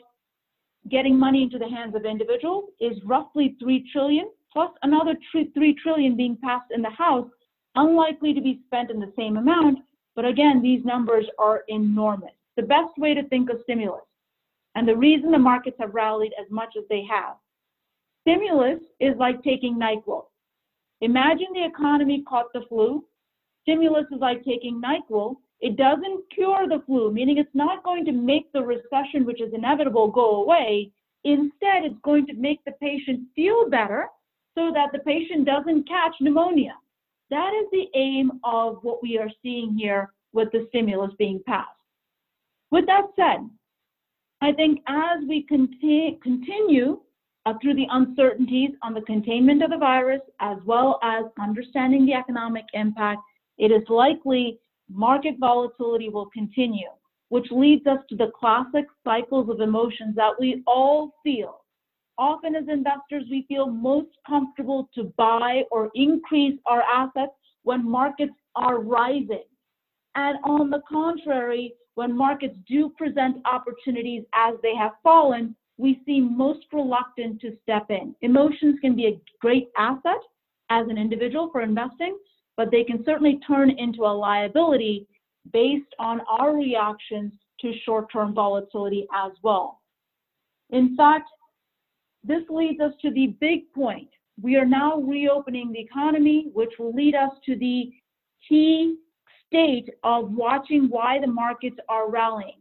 getting 0.90 1.20
money 1.20 1.44
into 1.44 1.60
the 1.60 1.68
hands 1.68 1.94
of 1.94 2.06
individuals, 2.06 2.70
is 2.80 2.98
roughly 3.04 3.58
3 3.60 3.86
trillion, 3.92 4.30
plus 4.54 4.72
another 4.84 5.18
3 5.34 5.76
trillion 5.84 6.16
being 6.16 6.38
passed 6.42 6.72
in 6.72 6.82
the 6.82 6.90
House, 6.90 7.30
unlikely 7.76 8.34
to 8.34 8.42
be 8.42 8.62
spent 8.68 8.92
in 8.92 9.00
the 9.02 9.12
same 9.18 9.36
amount. 9.36 9.80
But 10.16 10.24
again, 10.24 10.62
these 10.62 10.86
numbers 10.86 11.26
are 11.38 11.64
enormous 11.68 12.32
the 12.56 12.66
best 12.66 12.98
way 12.98 13.14
to 13.14 13.24
think 13.30 13.50
of 13.50 13.60
stimulus 13.64 14.04
and 14.76 14.86
the 14.86 14.96
reason 14.96 15.32
the 15.32 15.40
markets 15.40 15.78
have 15.80 15.94
rallied 15.94 16.34
as 16.40 16.50
much 16.52 16.76
as 16.78 16.84
they 16.90 17.04
have. 17.10 17.36
Stimulus 18.22 18.80
is 19.00 19.16
like 19.18 19.42
taking 19.44 19.80
NyQuil. 19.80 20.24
Imagine 21.02 21.48
the 21.54 21.66
economy 21.66 22.24
caught 22.28 22.52
the 22.54 22.62
flu. 22.68 23.06
Stimulus 23.64 24.06
is 24.12 24.20
like 24.20 24.44
taking 24.44 24.82
NyQuil. 24.82 25.36
It 25.62 25.76
doesn't 25.76 26.24
cure 26.34 26.68
the 26.68 26.84
flu, 26.86 27.12
meaning 27.12 27.38
it's 27.38 27.50
not 27.54 27.84
going 27.84 28.06
to 28.06 28.12
make 28.12 28.52
the 28.54 28.62
recession, 28.62 29.26
which 29.26 29.42
is 29.42 29.54
inevitable, 29.54 30.10
go 30.10 30.42
away. 30.44 30.92
Instead, 31.24 31.84
it's 31.84 32.00
going 32.04 32.26
to 32.28 32.34
make 32.34 32.64
the 32.66 32.72
patient 32.82 33.22
feel 33.36 33.70
better 33.70 34.08
so 34.56 34.72
that 34.74 34.92
the 34.94 35.00
patient 35.00 35.46
doesn't 35.46 35.88
catch 35.88 36.16
pneumonia. 36.22 36.76
That 37.30 37.52
is 37.62 37.68
the 37.72 37.88
aim 37.96 38.40
of 38.44 38.80
what 38.82 39.04
we 39.04 39.18
are 39.18 39.30
seeing 39.44 39.78
here 39.78 40.14
with 40.34 40.52
the 40.52 40.66
stimulus 40.70 41.12
being 41.18 41.42
passed. 41.46 41.70
With 42.72 42.86
that 42.86 43.08
said, 43.16 43.50
I 44.42 44.54
think 44.54 44.80
as 44.88 45.20
we 45.28 45.44
conti 45.44 46.18
continue 46.24 47.02
Uh, 47.50 47.54
through 47.64 47.74
the 47.74 47.88
uncertainties 47.90 48.70
on 48.84 48.94
the 48.94 49.02
containment 49.02 49.64
of 49.64 49.72
the 49.72 49.78
virus, 49.78 50.22
as 50.40 50.58
well 50.66 51.00
as 51.02 51.26
understanding 51.40 52.06
the 52.06 52.14
economic 52.14 52.66
impact, 52.74 53.22
it 53.58 53.72
is 53.72 53.82
likely 53.90 54.60
market 54.88 55.34
volatility 55.40 56.10
will 56.10 56.28
continue, 56.28 56.92
which 57.30 57.48
leads 57.50 57.88
us 57.88 57.98
to 58.08 58.16
the 58.16 58.30
classic 58.40 58.86
cycles 59.04 59.50
of 59.50 59.62
emotions 59.62 60.16
that 60.16 60.34
we 60.40 60.62
all 60.68 61.16
feel. 61.24 61.62
Often 62.20 62.56
as 62.56 62.68
investors, 62.68 63.24
we 63.32 63.46
feel 63.48 63.66
most 63.66 64.10
comfortable 64.28 64.88
to 64.94 65.06
buy 65.18 65.64
or 65.72 65.90
increase 65.96 66.60
our 66.68 66.84
assets 66.84 67.32
when 67.64 67.90
markets 67.90 68.34
are 68.56 68.80
rising. 68.80 69.48
And 70.14 70.38
on 70.44 70.70
the 70.70 70.82
contrary, 70.88 71.74
when 71.96 72.16
markets 72.16 72.58
do 72.68 72.90
present 72.96 73.38
opportunities 73.46 74.24
as 74.36 74.54
they 74.62 74.76
have 74.76 74.92
fallen, 75.02 75.56
we 75.80 76.02
seem 76.06 76.38
most 76.38 76.66
reluctant 76.74 77.40
to 77.40 77.58
step 77.64 77.90
in. 77.90 78.14
Emotions 78.22 78.78
can 78.82 78.96
be 78.98 79.08
a 79.08 79.22
great 79.40 79.70
asset 79.78 80.22
as 80.70 80.86
an 80.90 80.98
individual 80.98 81.50
for 81.54 81.62
investing, 81.62 82.18
but 82.58 82.70
they 82.70 82.84
can 82.84 83.02
certainly 83.06 83.40
turn 83.48 83.72
into 83.72 84.02
a 84.02 84.14
liability 84.14 85.08
based 85.54 85.96
on 85.98 86.20
our 86.28 86.54
reactions 86.54 87.32
to 87.62 87.72
short-term 87.86 88.34
volatility 88.34 89.08
as 89.16 89.32
well. 89.42 89.80
In 90.70 90.98
fact, 90.98 91.30
this 92.26 92.44
leads 92.50 92.82
us 92.82 92.92
to 93.02 93.12
the 93.12 93.28
big 93.40 93.72
point. 93.74 94.10
We 94.42 94.58
are 94.58 94.66
now 94.66 94.98
reopening 94.98 95.72
the 95.72 95.80
economy, 95.80 96.50
which 96.54 96.74
will 96.78 96.94
lead 96.94 97.16
us 97.16 97.32
to 97.46 97.56
the 97.56 97.90
key 98.48 98.98
state 99.48 99.90
of 100.04 100.32
watching 100.34 100.88
why 100.90 101.20
the 101.20 101.28
markets 101.28 101.78
are 101.88 102.10
rallying. 102.10 102.60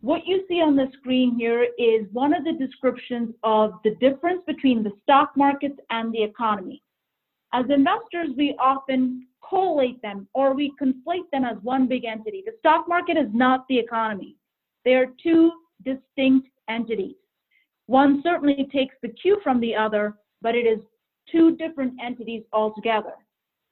What 0.00 0.26
you 0.26 0.44
see 0.48 0.60
on 0.60 0.76
the 0.76 0.88
screen 0.92 1.34
here 1.36 1.66
is 1.76 2.06
one 2.12 2.32
of 2.32 2.44
the 2.44 2.52
descriptions 2.52 3.34
of 3.42 3.72
the 3.82 3.96
difference 3.96 4.42
between 4.46 4.84
the 4.84 4.92
stock 5.02 5.32
markets 5.36 5.78
and 5.90 6.12
the 6.12 6.22
economy. 6.22 6.82
As 7.52 7.64
investors, 7.68 8.28
we 8.36 8.54
often 8.60 9.26
collate 9.48 10.00
them 10.02 10.28
or 10.34 10.54
we 10.54 10.72
conflate 10.80 11.28
them 11.32 11.44
as 11.44 11.56
one 11.62 11.88
big 11.88 12.04
entity. 12.04 12.44
The 12.46 12.54
stock 12.60 12.88
market 12.88 13.16
is 13.16 13.28
not 13.32 13.66
the 13.68 13.78
economy. 13.78 14.36
They 14.84 14.94
are 14.94 15.06
two 15.20 15.50
distinct 15.84 16.48
entities. 16.68 17.16
One 17.86 18.20
certainly 18.22 18.68
takes 18.72 18.94
the 19.02 19.08
cue 19.08 19.40
from 19.42 19.58
the 19.58 19.74
other, 19.74 20.14
but 20.42 20.54
it 20.54 20.66
is 20.66 20.78
two 21.32 21.56
different 21.56 21.94
entities 22.00 22.44
altogether. 22.52 23.14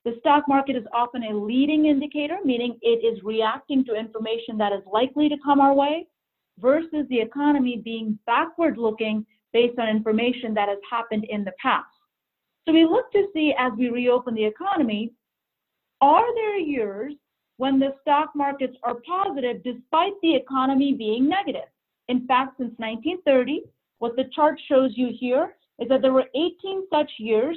The 0.05 0.17
stock 0.21 0.45
market 0.49 0.75
is 0.75 0.85
often 0.93 1.23
a 1.23 1.37
leading 1.37 1.87
indicator, 1.87 2.39
meaning 2.45 2.79
it 2.83 3.05
is 3.05 3.23
reacting 3.23 3.85
to 3.85 3.95
information 3.95 4.59
that 4.59 4.73
is 4.73 4.83
likely 4.91 5.29
to 5.29 5.37
come 5.45 5.61
our 5.61 5.75
way, 5.75 6.07
versus 6.59 7.07
the 7.09 7.21
economy 7.21 7.81
being 7.85 8.19
backward 8.27 8.79
looking 8.79 9.25
based 9.53 9.79
on 9.79 9.88
information 9.88 10.55
that 10.55 10.69
has 10.69 10.79
happened 10.90 11.25
in 11.29 11.45
the 11.45 11.53
past. 11.61 11.87
So 12.66 12.73
we 12.73 12.85
look 12.85 13.11
to 13.12 13.27
see 13.33 13.55
as 13.59 13.73
we 13.79 13.90
reopen 13.90 14.35
the 14.35 14.45
economy, 14.45 15.12
are 16.01 16.35
there 16.35 16.59
years 16.59 17.14
when 17.57 17.79
the 17.79 17.95
stock 18.03 18.31
markets 18.35 18.77
are 18.83 18.97
positive 19.07 19.62
despite 19.62 20.12
the 20.23 20.35
economy 20.35 20.92
being 20.92 21.29
negative? 21.29 21.69
In 22.09 22.27
fact, 22.27 22.59
since 22.59 22.73
1930, 22.79 23.62
what 23.99 24.16
the 24.16 24.25
chart 24.35 24.61
shows 24.69 24.92
you 24.95 25.11
here 25.19 25.55
is 25.79 25.88
that 25.88 26.03
there 26.03 26.12
were 26.12 26.29
18 26.35 26.87
such 26.92 27.11
years, 27.19 27.57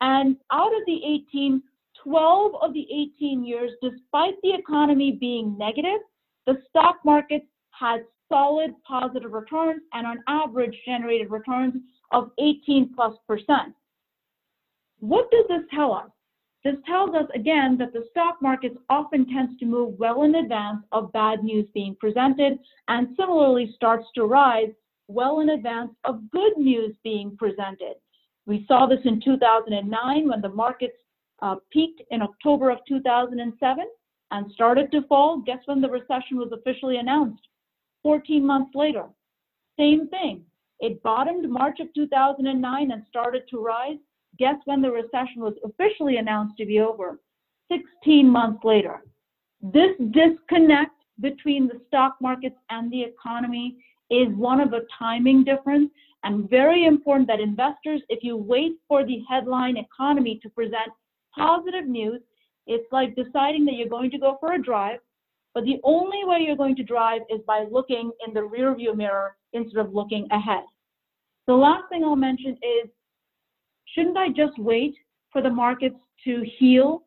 and 0.00 0.36
out 0.52 0.74
of 0.74 0.82
the 0.86 1.00
18, 1.32 1.62
12 2.04 2.52
of 2.60 2.72
the 2.72 2.86
18 3.18 3.44
years, 3.44 3.72
despite 3.82 4.34
the 4.42 4.54
economy 4.54 5.12
being 5.12 5.56
negative, 5.58 6.00
the 6.46 6.62
stock 6.68 6.96
markets 7.04 7.46
had 7.70 8.04
solid 8.28 8.74
positive 8.86 9.32
returns 9.32 9.82
and 9.92 10.06
on 10.06 10.22
average 10.28 10.76
generated 10.84 11.30
returns 11.30 11.74
of 12.12 12.30
18 12.38 12.92
plus 12.94 13.14
percent. 13.26 13.74
What 15.00 15.30
does 15.30 15.44
this 15.48 15.62
tell 15.74 15.92
us? 15.92 16.10
This 16.64 16.76
tells 16.86 17.14
us 17.14 17.28
again 17.34 17.78
that 17.78 17.92
the 17.92 18.04
stock 18.10 18.42
market 18.42 18.76
often 18.90 19.26
tends 19.26 19.58
to 19.60 19.66
move 19.66 19.98
well 19.98 20.24
in 20.24 20.34
advance 20.34 20.84
of 20.90 21.12
bad 21.12 21.44
news 21.44 21.66
being 21.72 21.96
presented 22.00 22.58
and 22.88 23.16
similarly 23.16 23.72
starts 23.76 24.06
to 24.16 24.24
rise 24.24 24.70
well 25.06 25.40
in 25.40 25.50
advance 25.50 25.92
of 26.04 26.30
good 26.30 26.58
news 26.58 26.94
being 27.04 27.36
presented. 27.36 27.94
We 28.46 28.64
saw 28.66 28.86
this 28.86 29.00
in 29.04 29.20
2009 29.20 30.28
when 30.28 30.40
the 30.40 30.48
markets 30.48 30.96
uh, 31.40 31.56
peaked 31.70 32.02
in 32.10 32.22
October 32.22 32.70
of 32.70 32.78
2007 32.88 33.84
and 34.30 34.52
started 34.52 34.90
to 34.92 35.02
fall. 35.02 35.42
Guess 35.46 35.60
when 35.66 35.80
the 35.80 35.88
recession 35.88 36.38
was 36.38 36.52
officially 36.52 36.96
announced? 36.96 37.46
14 38.02 38.44
months 38.44 38.70
later. 38.74 39.04
Same 39.78 40.08
thing. 40.08 40.44
It 40.80 41.02
bottomed 41.02 41.48
March 41.48 41.80
of 41.80 41.92
2009 41.94 42.90
and 42.90 43.02
started 43.08 43.42
to 43.50 43.58
rise. 43.58 43.98
Guess 44.38 44.56
when 44.64 44.82
the 44.82 44.90
recession 44.90 45.42
was 45.42 45.54
officially 45.64 46.16
announced 46.16 46.56
to 46.58 46.66
be 46.66 46.80
over? 46.80 47.20
16 47.70 48.28
months 48.28 48.64
later. 48.64 49.02
This 49.60 49.90
disconnect 50.10 50.92
between 51.20 51.66
the 51.66 51.80
stock 51.88 52.16
markets 52.20 52.56
and 52.70 52.90
the 52.90 53.02
economy 53.02 53.76
is 54.10 54.28
one 54.36 54.60
of 54.60 54.72
a 54.72 54.82
timing 54.98 55.44
difference 55.44 55.90
and 56.24 56.48
very 56.48 56.84
important 56.84 57.28
that 57.28 57.40
investors, 57.40 58.02
if 58.08 58.22
you 58.22 58.36
wait 58.36 58.72
for 58.86 59.04
the 59.04 59.22
headline 59.28 59.76
economy 59.76 60.38
to 60.42 60.48
present 60.50 60.90
positive 61.34 61.86
news, 61.86 62.20
it's 62.66 62.90
like 62.92 63.16
deciding 63.16 63.64
that 63.64 63.74
you're 63.74 63.88
going 63.88 64.10
to 64.10 64.18
go 64.18 64.36
for 64.40 64.52
a 64.52 64.62
drive, 64.62 65.00
but 65.58 65.64
the 65.64 65.80
only 65.82 66.20
way 66.22 66.38
you're 66.46 66.54
going 66.54 66.76
to 66.76 66.84
drive 66.84 67.22
is 67.28 67.40
by 67.44 67.64
looking 67.68 68.12
in 68.24 68.32
the 68.32 68.38
rearview 68.38 68.94
mirror 68.94 69.34
instead 69.54 69.84
of 69.84 69.92
looking 69.92 70.28
ahead. 70.30 70.62
The 71.48 71.52
last 71.52 71.88
thing 71.88 72.04
I'll 72.04 72.14
mention 72.14 72.56
is, 72.62 72.88
shouldn't 73.86 74.16
I 74.16 74.28
just 74.28 74.56
wait 74.56 74.94
for 75.32 75.42
the 75.42 75.50
markets 75.50 75.96
to 76.26 76.44
heal 76.60 77.02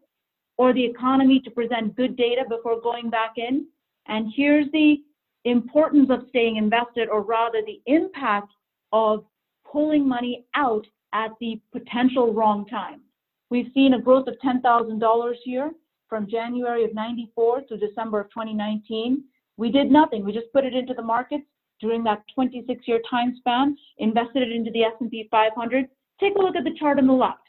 or 0.58 0.74
the 0.74 0.84
economy 0.84 1.40
to 1.46 1.50
present 1.50 1.96
good 1.96 2.18
data 2.18 2.42
before 2.50 2.82
going 2.82 3.10
back 3.10 3.36
in? 3.38 3.68
And 4.08 4.34
here's 4.36 4.70
the 4.74 4.98
importance 5.46 6.10
of 6.10 6.26
staying 6.28 6.58
invested, 6.58 7.08
or 7.08 7.22
rather 7.22 7.62
the 7.66 7.80
impact 7.86 8.52
of 8.92 9.24
pulling 9.66 10.06
money 10.06 10.44
out 10.56 10.86
at 11.14 11.32
the 11.40 11.58
potential 11.72 12.34
wrong 12.34 12.66
time. 12.66 13.00
We've 13.50 13.72
seen 13.74 13.94
a 13.94 14.02
growth 14.02 14.28
of 14.28 14.36
$10,000 14.44 15.34
here 15.42 15.72
from 16.12 16.30
January 16.30 16.84
of 16.84 16.94
94 16.94 17.62
to 17.70 17.78
December 17.78 18.20
of 18.20 18.30
2019. 18.32 19.24
We 19.56 19.72
did 19.72 19.90
nothing. 19.90 20.26
We 20.26 20.34
just 20.34 20.52
put 20.52 20.66
it 20.66 20.76
into 20.76 20.94
the 20.94 21.02
markets 21.02 21.46
during 21.80 22.04
that 22.04 22.22
26-year 22.38 23.00
time 23.10 23.34
span, 23.38 23.78
invested 23.98 24.44
it 24.44 24.52
into 24.52 24.72
the 24.72 24.84
S&P 24.84 25.30
500. 25.32 25.86
Take 26.20 26.36
a 26.36 26.42
look 26.42 26.58
at 26.58 26.66
the 26.66 26.76
chart 26.78 27.00
on 27.00 27.08
the 27.08 27.14
left. 27.14 27.40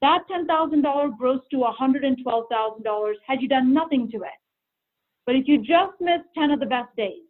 That 0.00 0.22
$10,000 0.30 1.18
grows 1.18 1.40
to 1.50 1.58
$112,000 1.58 3.12
had 3.26 3.42
you 3.42 3.48
done 3.48 3.74
nothing 3.74 4.10
to 4.12 4.22
it. 4.22 4.40
But 5.26 5.36
if 5.36 5.46
you 5.46 5.58
just 5.58 6.00
miss 6.00 6.22
10 6.34 6.52
of 6.52 6.58
the 6.58 6.66
best 6.66 6.88
days, 6.96 7.22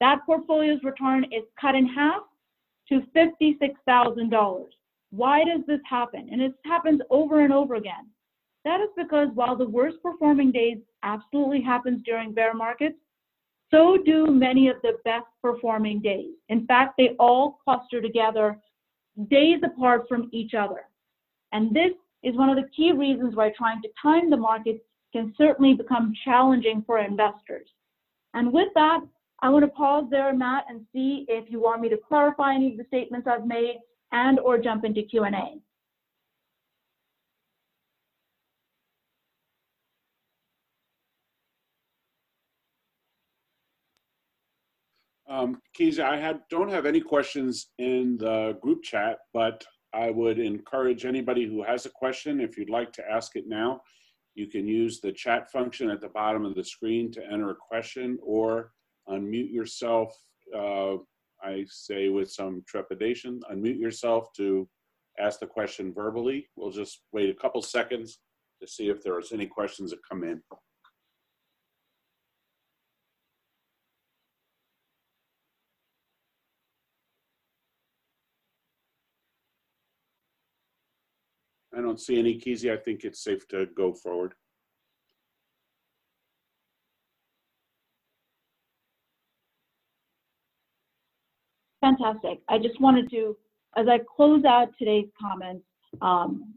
that 0.00 0.20
portfolio's 0.26 0.84
return 0.84 1.24
is 1.24 1.44
cut 1.58 1.74
in 1.74 1.86
half 1.86 2.24
to 2.90 3.00
$56,000. 3.16 4.66
Why 5.10 5.44
does 5.44 5.62
this 5.66 5.80
happen? 5.88 6.28
And 6.30 6.42
it 6.42 6.52
happens 6.66 7.00
over 7.08 7.40
and 7.40 7.54
over 7.54 7.76
again. 7.76 8.10
That 8.64 8.80
is 8.80 8.90
because 8.96 9.28
while 9.34 9.56
the 9.56 9.68
worst 9.68 9.96
performing 10.02 10.52
days 10.52 10.78
absolutely 11.02 11.62
happens 11.62 12.02
during 12.04 12.32
bear 12.32 12.54
markets, 12.54 12.96
so 13.70 13.96
do 14.04 14.26
many 14.26 14.68
of 14.68 14.76
the 14.82 14.98
best 15.04 15.26
performing 15.40 16.00
days. 16.00 16.34
In 16.48 16.66
fact, 16.66 16.94
they 16.98 17.16
all 17.18 17.58
cluster 17.64 18.00
together 18.00 18.58
days 19.28 19.60
apart 19.64 20.06
from 20.08 20.28
each 20.32 20.54
other. 20.54 20.82
And 21.52 21.74
this 21.74 21.92
is 22.22 22.36
one 22.36 22.50
of 22.50 22.56
the 22.56 22.68
key 22.74 22.92
reasons 22.92 23.34
why 23.34 23.52
trying 23.56 23.82
to 23.82 23.88
time 24.00 24.30
the 24.30 24.36
market 24.36 24.84
can 25.12 25.34
certainly 25.36 25.74
become 25.74 26.14
challenging 26.24 26.82
for 26.86 26.98
investors. 26.98 27.68
And 28.34 28.52
with 28.52 28.68
that, 28.74 29.00
I 29.40 29.48
want 29.50 29.64
to 29.64 29.70
pause 29.70 30.04
there, 30.10 30.32
Matt, 30.32 30.64
and 30.68 30.86
see 30.92 31.26
if 31.28 31.50
you 31.50 31.60
want 31.60 31.80
me 31.80 31.88
to 31.88 31.96
clarify 31.96 32.54
any 32.54 32.72
of 32.72 32.78
the 32.78 32.84
statements 32.84 33.26
I've 33.26 33.46
made 33.46 33.76
and 34.12 34.38
or 34.38 34.56
jump 34.56 34.84
into 34.84 35.02
Q&A. 35.02 35.58
Um, 45.32 45.62
Kezia, 45.72 46.06
I 46.06 46.18
had, 46.18 46.40
don't 46.50 46.68
have 46.68 46.84
any 46.84 47.00
questions 47.00 47.70
in 47.78 48.18
the 48.18 48.58
group 48.60 48.82
chat, 48.82 49.20
but 49.32 49.64
I 49.94 50.10
would 50.10 50.38
encourage 50.38 51.06
anybody 51.06 51.46
who 51.46 51.62
has 51.62 51.86
a 51.86 51.90
question, 51.90 52.38
if 52.38 52.58
you'd 52.58 52.68
like 52.68 52.92
to 52.92 53.10
ask 53.10 53.34
it 53.34 53.44
now, 53.48 53.80
you 54.34 54.46
can 54.46 54.68
use 54.68 55.00
the 55.00 55.10
chat 55.10 55.50
function 55.50 55.88
at 55.88 56.02
the 56.02 56.10
bottom 56.10 56.44
of 56.44 56.54
the 56.54 56.64
screen 56.64 57.10
to 57.12 57.24
enter 57.24 57.48
a 57.48 57.54
question 57.54 58.18
or 58.22 58.72
unmute 59.08 59.50
yourself. 59.50 60.14
Uh, 60.54 60.96
I 61.42 61.64
say 61.66 62.10
with 62.10 62.30
some 62.30 62.62
trepidation, 62.68 63.40
unmute 63.50 63.78
yourself 63.78 64.28
to 64.36 64.68
ask 65.18 65.40
the 65.40 65.46
question 65.46 65.94
verbally. 65.94 66.46
We'll 66.56 66.72
just 66.72 67.04
wait 67.10 67.30
a 67.30 67.34
couple 67.40 67.62
seconds 67.62 68.18
to 68.60 68.68
see 68.68 68.90
if 68.90 69.02
there's 69.02 69.32
any 69.32 69.46
questions 69.46 69.90
that 69.92 70.00
come 70.06 70.24
in. 70.24 70.42
I 81.76 81.80
don't 81.80 82.00
see 82.00 82.18
any 82.18 82.38
keys. 82.38 82.66
I 82.66 82.76
think 82.76 83.04
it's 83.04 83.22
safe 83.22 83.46
to 83.48 83.66
go 83.66 83.92
forward. 83.92 84.34
Fantastic. 91.80 92.40
I 92.48 92.58
just 92.58 92.80
wanted 92.80 93.10
to, 93.10 93.36
as 93.76 93.88
I 93.88 93.98
close 94.16 94.44
out 94.44 94.68
today's 94.78 95.08
comments, 95.20 95.64
um, 96.00 96.54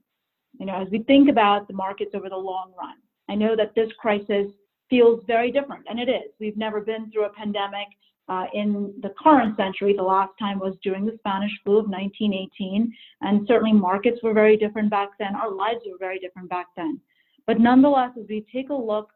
you 0.59 0.65
know, 0.65 0.75
as 0.81 0.87
we 0.91 0.99
think 0.99 1.29
about 1.29 1.67
the 1.67 1.73
markets 1.73 2.11
over 2.13 2.29
the 2.29 2.37
long 2.37 2.73
run, 2.77 2.95
I 3.27 3.35
know 3.35 3.55
that 3.55 3.73
this 3.75 3.91
crisis 3.97 4.47
feels 4.89 5.23
very 5.25 5.51
different, 5.51 5.85
and 5.89 5.99
it 5.99 6.09
is. 6.09 6.31
We've 6.39 6.57
never 6.57 6.79
been 6.79 7.11
through 7.11 7.25
a 7.25 7.29
pandemic 7.29 7.87
uh, 8.27 8.45
in 8.53 8.93
the 9.01 9.13
current 9.21 9.57
century. 9.57 9.93
The 9.95 10.03
last 10.03 10.33
time 10.39 10.59
was 10.59 10.75
during 10.83 11.05
the 11.05 11.15
Spanish 11.19 11.51
flu 11.63 11.77
of 11.77 11.89
1918, 11.89 12.91
and 13.21 13.47
certainly 13.47 13.73
markets 13.73 14.19
were 14.23 14.33
very 14.33 14.57
different 14.57 14.89
back 14.89 15.09
then. 15.19 15.35
Our 15.35 15.53
lives 15.53 15.81
were 15.85 15.97
very 15.99 16.19
different 16.19 16.49
back 16.49 16.67
then. 16.75 16.99
But 17.47 17.59
nonetheless, 17.59 18.11
as 18.19 18.25
we 18.27 18.45
take 18.51 18.69
a 18.69 18.73
look 18.73 19.09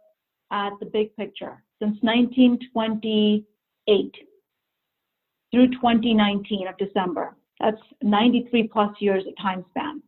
at 0.51 0.71
the 0.79 0.85
big 0.85 1.15
picture, 1.15 1.63
since 1.81 1.97
1928 2.01 4.15
through 5.51 5.67
2019 5.69 6.67
of 6.67 6.77
December, 6.77 7.35
that's 7.59 7.81
93 8.03 8.67
plus 8.67 8.95
years 8.99 9.25
of 9.27 9.33
time 9.41 9.65
span. 9.71 10.03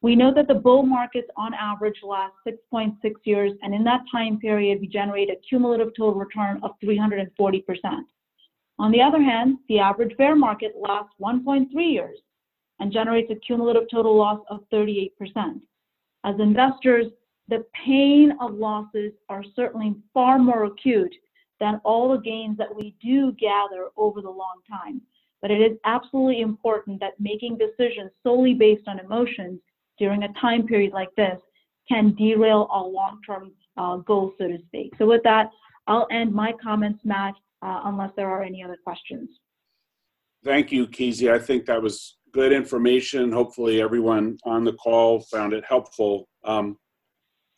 We 0.00 0.14
know 0.14 0.32
that 0.32 0.46
the 0.46 0.54
bull 0.54 0.84
markets 0.84 1.26
on 1.36 1.54
average 1.54 1.98
last 2.04 2.34
6.6 2.46 2.94
years, 3.24 3.52
and 3.62 3.74
in 3.74 3.82
that 3.84 4.02
time 4.12 4.38
period, 4.38 4.78
we 4.80 4.86
generate 4.86 5.28
a 5.28 5.34
cumulative 5.48 5.88
total 5.96 6.14
return 6.14 6.60
of 6.62 6.70
340%. 6.82 7.32
On 8.78 8.92
the 8.92 9.02
other 9.02 9.22
hand, 9.22 9.58
the 9.68 9.78
average 9.78 10.16
bear 10.16 10.36
market 10.36 10.74
lasts 10.80 11.12
1.3 11.20 11.66
years 11.92 12.18
and 12.80 12.92
generates 12.92 13.30
a 13.30 13.34
cumulative 13.34 13.88
total 13.90 14.16
loss 14.16 14.40
of 14.50 14.60
38%. 14.72 15.10
As 16.24 16.34
investors, 16.38 17.06
the 17.48 17.64
pain 17.84 18.32
of 18.40 18.54
losses 18.54 19.12
are 19.28 19.42
certainly 19.56 19.94
far 20.14 20.38
more 20.38 20.64
acute 20.64 21.14
than 21.60 21.80
all 21.84 22.10
the 22.10 22.22
gains 22.22 22.56
that 22.58 22.74
we 22.74 22.94
do 23.02 23.32
gather 23.32 23.88
over 23.96 24.20
the 24.20 24.30
long 24.30 24.60
time. 24.70 25.00
But 25.42 25.50
it 25.50 25.60
is 25.60 25.78
absolutely 25.84 26.40
important 26.40 27.00
that 27.00 27.18
making 27.18 27.58
decisions 27.58 28.10
solely 28.22 28.54
based 28.54 28.86
on 28.86 29.00
emotions 29.00 29.60
during 29.98 30.22
a 30.22 30.32
time 30.40 30.66
period 30.66 30.92
like 30.92 31.14
this 31.16 31.40
can 31.88 32.14
derail 32.14 32.68
our 32.70 32.86
long-term 32.86 33.52
uh, 33.76 33.96
goals, 33.96 34.34
so 34.38 34.46
to 34.46 34.58
speak. 34.66 34.92
So 34.98 35.06
with 35.06 35.22
that, 35.24 35.50
I'll 35.86 36.06
end 36.10 36.32
my 36.32 36.52
comments, 36.62 37.00
Matt, 37.04 37.34
uh, 37.62 37.80
unless 37.84 38.10
there 38.16 38.28
are 38.28 38.42
any 38.42 38.62
other 38.62 38.76
questions. 38.84 39.28
Thank 40.44 40.70
you, 40.70 40.86
Kezia. 40.86 41.34
I 41.34 41.38
think 41.38 41.66
that 41.66 41.82
was 41.82 42.18
good 42.32 42.52
information. 42.52 43.32
Hopefully 43.32 43.80
everyone 43.80 44.38
on 44.44 44.64
the 44.64 44.74
call 44.74 45.20
found 45.20 45.52
it 45.52 45.64
helpful. 45.68 46.28
Um, 46.44 46.76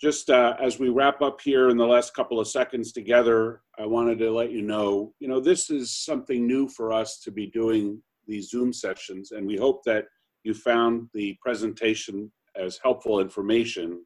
just 0.00 0.30
uh, 0.30 0.56
as 0.60 0.78
we 0.78 0.88
wrap 0.88 1.20
up 1.20 1.40
here 1.42 1.68
in 1.68 1.76
the 1.76 1.86
last 1.86 2.14
couple 2.14 2.40
of 2.40 2.48
seconds 2.48 2.92
together, 2.92 3.60
I 3.78 3.84
wanted 3.84 4.18
to 4.20 4.30
let 4.30 4.50
you 4.50 4.62
know, 4.62 5.12
you 5.20 5.28
know, 5.28 5.40
this 5.40 5.68
is 5.68 5.94
something 5.94 6.46
new 6.46 6.68
for 6.68 6.92
us 6.92 7.20
to 7.20 7.30
be 7.30 7.46
doing 7.48 8.02
these 8.26 8.48
Zoom 8.48 8.72
sessions, 8.72 9.32
and 9.32 9.46
we 9.46 9.56
hope 9.56 9.82
that 9.84 10.06
you 10.42 10.54
found 10.54 11.08
the 11.12 11.36
presentation 11.42 12.32
as 12.56 12.78
helpful 12.82 13.20
information. 13.20 14.02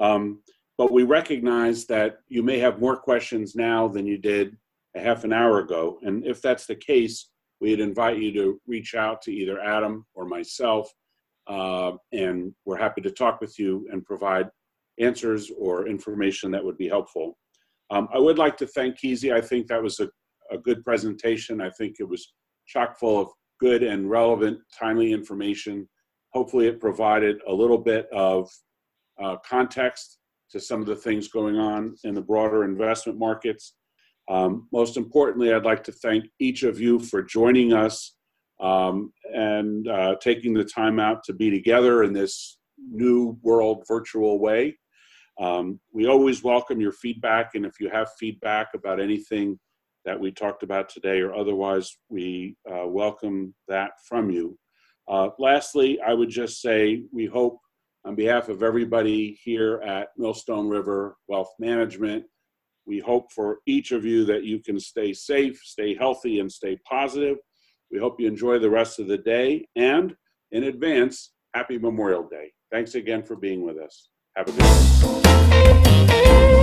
Um, 0.00 0.42
but 0.76 0.90
we 0.90 1.04
recognize 1.04 1.84
that 1.86 2.20
you 2.28 2.42
may 2.42 2.58
have 2.58 2.80
more 2.80 2.96
questions 2.96 3.54
now 3.54 3.86
than 3.86 4.06
you 4.06 4.18
did 4.18 4.56
a 4.96 5.00
half 5.00 5.24
an 5.24 5.32
hour 5.32 5.60
ago. 5.60 5.98
And 6.02 6.26
if 6.26 6.42
that's 6.42 6.66
the 6.66 6.74
case, 6.74 7.30
we'd 7.60 7.80
invite 7.80 8.18
you 8.18 8.32
to 8.32 8.60
reach 8.66 8.94
out 8.94 9.22
to 9.22 9.32
either 9.32 9.60
Adam 9.60 10.04
or 10.14 10.24
myself, 10.24 10.92
uh, 11.46 11.92
and 12.12 12.54
we're 12.64 12.76
happy 12.76 13.00
to 13.02 13.10
talk 13.10 13.40
with 13.40 13.58
you 13.58 13.86
and 13.92 14.04
provide 14.04 14.48
answers 14.98 15.50
or 15.58 15.88
information 15.88 16.50
that 16.50 16.64
would 16.64 16.78
be 16.78 16.88
helpful. 16.88 17.36
Um, 17.90 18.08
I 18.14 18.18
would 18.18 18.38
like 18.38 18.56
to 18.58 18.66
thank 18.66 19.00
Kezia. 19.00 19.36
I 19.36 19.40
think 19.40 19.66
that 19.66 19.82
was 19.82 20.00
a, 20.00 20.08
a 20.50 20.58
good 20.58 20.84
presentation. 20.84 21.60
I 21.60 21.70
think 21.70 21.96
it 21.98 22.08
was 22.08 22.32
chock 22.66 22.98
full 22.98 23.20
of 23.20 23.28
good 23.58 23.82
and 23.82 24.08
relevant, 24.08 24.58
timely 24.78 25.12
information. 25.12 25.88
Hopefully, 26.32 26.66
it 26.66 26.80
provided 26.80 27.38
a 27.48 27.52
little 27.52 27.78
bit 27.78 28.08
of 28.12 28.48
uh, 29.22 29.36
context 29.48 30.18
to 30.50 30.60
some 30.60 30.80
of 30.80 30.86
the 30.86 30.96
things 30.96 31.28
going 31.28 31.56
on 31.56 31.94
in 32.04 32.14
the 32.14 32.20
broader 32.20 32.64
investment 32.64 33.18
markets. 33.18 33.74
Um, 34.30 34.68
most 34.72 34.96
importantly, 34.96 35.52
I'd 35.52 35.64
like 35.64 35.82
to 35.84 35.92
thank 35.92 36.24
each 36.38 36.62
of 36.62 36.80
you 36.80 37.00
for 37.00 37.20
joining 37.20 37.72
us 37.72 38.14
um, 38.60 39.12
and 39.34 39.88
uh, 39.88 40.14
taking 40.22 40.54
the 40.54 40.64
time 40.64 41.00
out 41.00 41.24
to 41.24 41.32
be 41.32 41.50
together 41.50 42.04
in 42.04 42.12
this 42.12 42.58
new 42.78 43.36
world 43.42 43.82
virtual 43.88 44.38
way. 44.38 44.78
Um, 45.40 45.80
we 45.92 46.06
always 46.06 46.44
welcome 46.44 46.80
your 46.80 46.92
feedback, 46.92 47.54
and 47.54 47.66
if 47.66 47.80
you 47.80 47.90
have 47.90 48.08
feedback 48.20 48.68
about 48.74 49.00
anything 49.00 49.58
that 50.04 50.18
we 50.18 50.30
talked 50.30 50.62
about 50.62 50.88
today 50.88 51.20
or 51.20 51.34
otherwise, 51.34 51.98
we 52.08 52.56
uh, 52.70 52.86
welcome 52.86 53.52
that 53.66 53.92
from 54.08 54.30
you. 54.30 54.56
Uh, 55.08 55.30
lastly, 55.40 55.98
I 56.06 56.14
would 56.14 56.30
just 56.30 56.60
say 56.60 57.02
we 57.12 57.26
hope, 57.26 57.58
on 58.04 58.14
behalf 58.14 58.48
of 58.48 58.62
everybody 58.62 59.38
here 59.42 59.82
at 59.84 60.08
Millstone 60.16 60.68
River 60.68 61.16
Wealth 61.26 61.52
Management, 61.58 62.24
we 62.86 62.98
hope 62.98 63.32
for 63.32 63.58
each 63.66 63.92
of 63.92 64.04
you 64.04 64.24
that 64.26 64.44
you 64.44 64.60
can 64.60 64.80
stay 64.80 65.12
safe, 65.12 65.60
stay 65.62 65.94
healthy, 65.94 66.40
and 66.40 66.50
stay 66.50 66.78
positive. 66.88 67.36
We 67.90 67.98
hope 67.98 68.20
you 68.20 68.26
enjoy 68.28 68.58
the 68.58 68.70
rest 68.70 68.98
of 68.98 69.08
the 69.08 69.18
day, 69.18 69.66
and 69.76 70.14
in 70.52 70.64
advance, 70.64 71.32
happy 71.54 71.78
Memorial 71.78 72.28
Day. 72.28 72.52
Thanks 72.70 72.94
again 72.94 73.22
for 73.22 73.36
being 73.36 73.62
with 73.64 73.78
us. 73.78 74.10
Have 74.36 74.48
a 74.48 74.52
good 74.52 76.06
day. 76.08 76.59